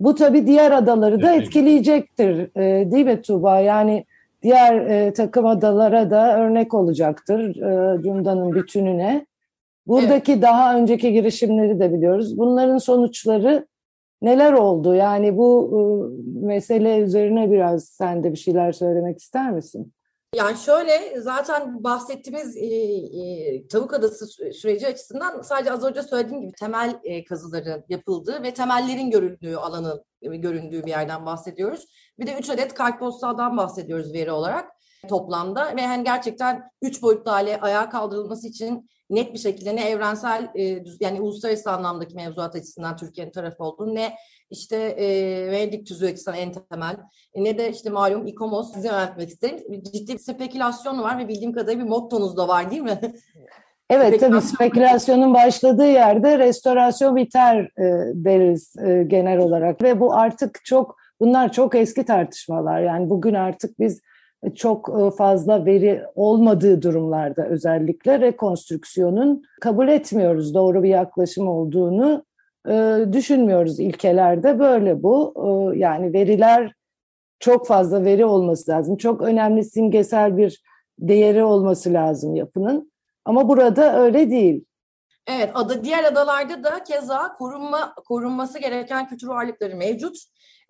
Bu 0.00 0.14
tabii 0.14 0.46
diğer 0.46 0.72
adaları 0.72 1.22
da 1.22 1.32
etkileyecektir 1.34 2.56
e, 2.56 2.90
değil 2.90 3.06
mi 3.06 3.22
Tuğba? 3.22 3.60
Yani 3.60 4.04
diğer 4.42 4.74
e, 4.74 5.12
takım 5.12 5.46
adalara 5.46 6.10
da 6.10 6.38
örnek 6.38 6.74
olacaktır 6.74 7.56
e, 7.56 8.02
Cunda'nın 8.02 8.54
bütününe. 8.54 9.26
Buradaki 9.86 10.32
evet. 10.32 10.42
daha 10.42 10.76
önceki 10.76 11.12
girişimleri 11.12 11.80
de 11.80 11.92
biliyoruz. 11.92 12.38
Bunların 12.38 12.78
sonuçları 12.78 13.66
neler 14.22 14.52
oldu? 14.52 14.94
Yani 14.94 15.36
bu 15.36 15.70
e, 15.72 15.80
mesele 16.46 16.98
üzerine 16.98 17.50
biraz 17.50 17.84
sen 17.84 18.24
de 18.24 18.32
bir 18.32 18.38
şeyler 18.38 18.72
söylemek 18.72 19.18
ister 19.18 19.50
misin? 19.50 19.92
Yani 20.34 20.58
şöyle 20.58 21.20
zaten 21.20 21.84
bahsettiğimiz 21.84 22.56
e, 22.56 22.66
e, 22.66 23.68
Tavuk 23.68 23.94
Adası 23.94 24.26
süreci 24.52 24.86
açısından 24.86 25.42
sadece 25.42 25.72
az 25.72 25.84
önce 25.84 26.02
söylediğim 26.02 26.42
gibi 26.42 26.52
temel 26.52 27.00
e, 27.04 27.24
kazıların 27.24 27.84
yapıldığı 27.88 28.42
ve 28.42 28.54
temellerin 28.54 29.10
görüldüğü 29.10 29.56
alanın 29.56 30.04
e, 30.22 30.36
göründüğü 30.36 30.82
bir 30.84 30.90
yerden 30.90 31.26
bahsediyoruz. 31.26 31.86
Bir 32.18 32.26
de 32.26 32.38
3 32.38 32.50
adet 32.50 32.74
kartpostaldan 32.74 33.56
bahsediyoruz 33.56 34.12
veri 34.12 34.32
olarak 34.32 34.70
toplamda 35.08 35.76
ve 35.76 35.86
hani 35.86 36.04
gerçekten 36.04 36.70
3 36.82 37.02
boyutlu 37.02 37.30
hale 37.30 37.60
ayağa 37.60 37.90
kaldırılması 37.90 38.48
için 38.48 38.90
net 39.10 39.34
bir 39.34 39.38
şekilde 39.38 39.76
ne 39.76 39.90
evrensel 39.90 40.50
e, 40.54 40.84
yani 41.00 41.20
uluslararası 41.20 41.70
anlamdaki 41.70 42.14
mevzuat 42.14 42.54
açısından 42.54 42.96
Türkiye'nin 42.96 43.32
tarafı 43.32 43.64
olduğunu 43.64 43.94
ne 43.94 44.14
işte 44.50 44.76
e, 44.76 45.06
Venedik 45.50 45.86
tüzüğü 45.86 46.06
açısından 46.06 46.38
en 46.38 46.52
temel 46.52 46.96
e, 47.34 47.44
ne 47.44 47.58
de 47.58 47.70
işte 47.70 47.90
malum 47.90 48.26
İKOMOS 48.26 48.74
size 48.74 48.88
öğretmek 48.88 49.28
isterim. 49.28 49.82
Ciddi 49.92 50.12
bir 50.12 50.18
spekülasyon 50.18 51.02
var 51.02 51.18
ve 51.18 51.28
bildiğim 51.28 51.52
kadarıyla 51.52 51.84
bir 51.84 51.90
mottonuz 51.90 52.36
da 52.36 52.48
var 52.48 52.70
değil 52.70 52.82
mi? 52.82 53.00
Evet 53.90 54.20
tabii 54.20 54.40
spekülasyonun 54.40 55.34
başladığı 55.34 55.86
yerde 55.86 56.38
restorasyon 56.38 57.16
biter 57.16 57.60
e, 57.60 58.12
deriz 58.14 58.76
e, 58.76 59.02
genel 59.02 59.38
olarak 59.38 59.82
ve 59.82 60.00
bu 60.00 60.14
artık 60.14 60.64
çok 60.64 60.96
bunlar 61.20 61.52
çok 61.52 61.74
eski 61.74 62.04
tartışmalar 62.04 62.80
yani 62.80 63.10
bugün 63.10 63.34
artık 63.34 63.78
biz 63.78 64.00
çok 64.54 64.88
e, 64.88 65.16
fazla 65.16 65.66
veri 65.66 66.02
olmadığı 66.14 66.82
durumlarda 66.82 67.46
özellikle 67.46 68.20
rekonstrüksiyonun 68.20 69.42
kabul 69.60 69.88
etmiyoruz 69.88 70.54
doğru 70.54 70.82
bir 70.82 70.88
yaklaşım 70.88 71.48
olduğunu 71.48 72.24
düşünmüyoruz 73.12 73.80
ilkelerde 73.80 74.58
böyle 74.58 75.02
bu 75.02 75.34
e, 75.36 75.78
yani 75.78 76.12
veriler 76.12 76.74
çok 77.40 77.66
fazla 77.66 78.04
veri 78.04 78.24
olması 78.24 78.70
lazım 78.70 78.96
çok 78.96 79.22
önemli 79.22 79.64
simgesel 79.64 80.36
bir 80.36 80.62
değeri 80.98 81.44
olması 81.44 81.92
lazım 81.92 82.34
yapının 82.34 82.92
ama 83.24 83.48
burada 83.48 84.00
öyle 84.00 84.30
değil. 84.30 84.64
Evet, 85.26 85.50
ada, 85.54 85.84
diğer 85.84 86.04
adalarda 86.04 86.64
da 86.64 86.84
keza 86.84 87.32
korunma 87.32 87.94
korunması 87.94 88.58
gereken 88.58 89.08
kültür 89.08 89.28
varlıkları 89.28 89.76
mevcut 89.76 90.16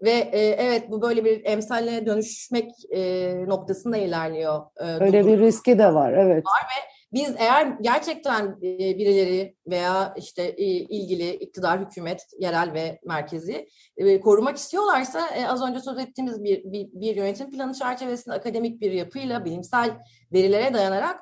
ve 0.02 0.10
e, 0.10 0.38
evet 0.40 0.90
bu 0.90 1.02
böyle 1.02 1.24
bir 1.24 1.44
emsaline 1.44 2.06
dönüşmek 2.06 2.70
e, 2.90 3.34
noktasında 3.46 3.96
ilerliyor. 3.96 4.60
E, 4.76 4.84
Öyle 4.84 5.26
bir 5.26 5.38
riski 5.38 5.78
de 5.78 5.94
var, 5.94 6.12
evet. 6.12 6.46
Var 6.46 6.62
ve 6.62 6.99
biz 7.12 7.34
eğer 7.38 7.76
gerçekten 7.80 8.46
e, 8.62 8.78
birileri 8.98 9.56
veya 9.66 10.14
işte 10.16 10.42
e, 10.42 10.64
ilgili 10.64 11.34
iktidar, 11.34 11.80
hükümet, 11.80 12.26
yerel 12.38 12.74
ve 12.74 13.00
merkezi 13.06 13.68
e, 13.96 14.20
korumak 14.20 14.56
istiyorlarsa 14.56 15.28
az 15.48 15.62
önce 15.62 15.80
söz 15.80 15.98
ettiğimiz 15.98 16.44
bir, 16.44 16.64
bir, 16.64 16.88
bir 16.92 17.16
yönetim 17.16 17.50
planı 17.50 17.74
çerçevesinde 17.74 18.34
akademik 18.34 18.80
bir 18.80 18.92
yapıyla, 18.92 19.44
bilimsel 19.44 19.98
verilere 20.32 20.74
dayanarak 20.74 21.20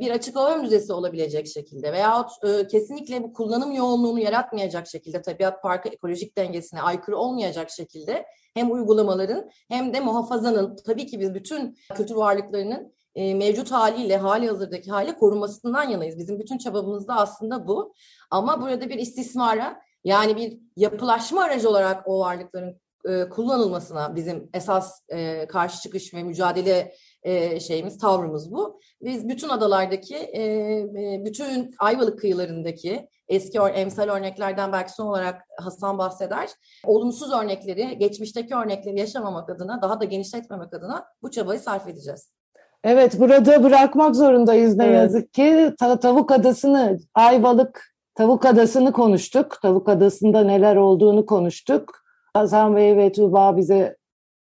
bir 0.00 0.10
açıklama 0.10 0.56
müzesi 0.56 0.92
olabilecek 0.92 1.46
şekilde 1.46 1.92
veyahut 1.92 2.30
kesinlikle 2.70 3.22
bu 3.22 3.32
kullanım 3.32 3.72
yoğunluğunu 3.72 4.20
yaratmayacak 4.20 4.86
şekilde 4.86 5.22
tabiat 5.22 5.62
parkı 5.62 5.88
ekolojik 5.88 6.38
dengesine 6.38 6.80
aykırı 6.80 7.16
olmayacak 7.16 7.70
şekilde 7.70 8.26
hem 8.54 8.72
uygulamaların 8.72 9.50
hem 9.68 9.94
de 9.94 10.00
muhafazanın 10.00 10.76
tabii 10.86 11.06
ki 11.06 11.20
biz 11.20 11.34
bütün 11.34 11.76
kültür 11.94 12.14
varlıklarının 12.14 12.92
e, 13.16 13.34
mevcut 13.34 13.72
haliyle 13.72 14.16
hali 14.16 14.48
hazırdaki 14.48 14.90
hale 14.90 15.16
korunmasından 15.16 15.88
yanayız. 15.88 16.18
Bizim 16.18 16.38
bütün 16.38 16.58
çabamız 16.58 17.08
da 17.08 17.16
aslında 17.16 17.68
bu. 17.68 17.94
Ama 18.30 18.60
burada 18.60 18.88
bir 18.88 18.98
istismara 18.98 19.80
yani 20.04 20.36
bir 20.36 20.58
yapılaşma 20.76 21.42
aracı 21.42 21.68
olarak 21.70 22.08
o 22.08 22.18
varlıkların 22.18 22.80
kullanılmasına 23.30 24.16
bizim 24.16 24.50
esas 24.54 25.00
karşı 25.48 25.80
çıkış 25.80 26.14
ve 26.14 26.22
mücadele 26.22 26.92
e, 27.26 27.60
şeyimiz, 27.60 27.98
tavrımız 27.98 28.52
bu. 28.52 28.80
Biz 29.02 29.28
bütün 29.28 29.48
adalardaki, 29.48 30.16
e, 30.16 30.42
e, 30.42 31.22
bütün 31.24 31.74
Ayvalık 31.78 32.18
kıyılarındaki 32.18 33.08
eski 33.28 33.60
or 33.60 33.70
emsal 33.74 34.08
örneklerden 34.08 34.72
belki 34.72 34.92
son 34.92 35.06
olarak 35.06 35.42
Hasan 35.60 35.98
bahseder. 35.98 36.50
Olumsuz 36.84 37.32
örnekleri, 37.32 37.98
geçmişteki 37.98 38.54
örnekleri 38.54 38.98
yaşamamak 38.98 39.50
adına, 39.50 39.82
daha 39.82 40.00
da 40.00 40.04
genişletmemek 40.04 40.74
adına 40.74 41.04
bu 41.22 41.30
çabayı 41.30 41.60
sarf 41.60 41.88
edeceğiz. 41.88 42.32
Evet, 42.88 43.20
burada 43.20 43.64
bırakmak 43.64 44.16
zorundayız 44.16 44.76
ne 44.76 44.84
evet. 44.84 44.96
yazık 44.96 45.34
ki. 45.34 45.72
Ta 45.78 46.00
Tavuk 46.00 46.32
Adası'nı, 46.32 46.98
Ayvalık 47.14 47.94
Tavuk 48.14 48.46
Adası'nı 48.46 48.92
konuştuk. 48.92 49.58
Tavuk 49.62 49.88
Adası'nda 49.88 50.44
neler 50.44 50.76
olduğunu 50.76 51.26
konuştuk. 51.26 52.04
Hasan 52.34 52.76
Bey 52.76 52.96
ve 52.96 53.12
Tuğba 53.12 53.56
bize 53.56 53.96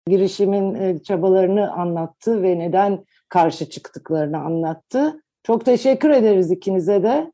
girişimin 0.06 0.74
e, 0.74 1.02
çabalarını 1.02 1.72
anlattı 1.72 2.42
ve 2.42 2.58
neden 2.58 3.04
karşı 3.28 3.70
çıktıklarını 3.70 4.38
anlattı. 4.38 5.22
Çok 5.42 5.64
teşekkür 5.64 6.10
ederiz 6.10 6.50
ikinize 6.50 7.02
de. 7.02 7.32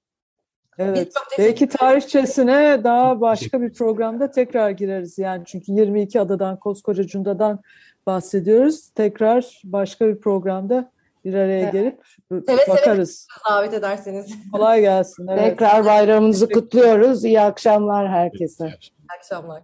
Evet. 0.79 1.12
Belki 1.38 1.69
tarihçesine 1.69 2.85
daha 2.85 3.21
başka 3.21 3.62
bir 3.62 3.73
programda 3.73 4.31
tekrar 4.31 4.71
gireriz. 4.71 5.19
Yani 5.19 5.43
çünkü 5.47 5.73
22 5.73 6.21
adadan, 6.21 6.59
koskoca 6.59 7.07
Cunda'dan 7.07 7.61
bahsediyoruz. 8.07 8.88
Tekrar 8.88 9.61
başka 9.64 10.09
bir 10.09 10.21
programda 10.21 10.94
bir 11.25 11.35
araya 11.35 11.71
gelip 11.71 12.03
evet, 12.33 12.69
bakarız. 12.69 13.27
Evet, 13.33 13.45
davet 13.51 13.75
ederseniz. 13.75 14.35
Kolay 14.53 14.81
gelsin. 14.81 15.27
Evet. 15.29 15.41
Tekrar 15.41 15.85
bayramınızı 15.85 16.49
kutluyoruz. 16.49 17.25
İyi 17.25 17.41
akşamlar 17.41 18.09
herkese. 18.09 18.67
İyi 18.67 19.07
akşamlar. 19.19 19.63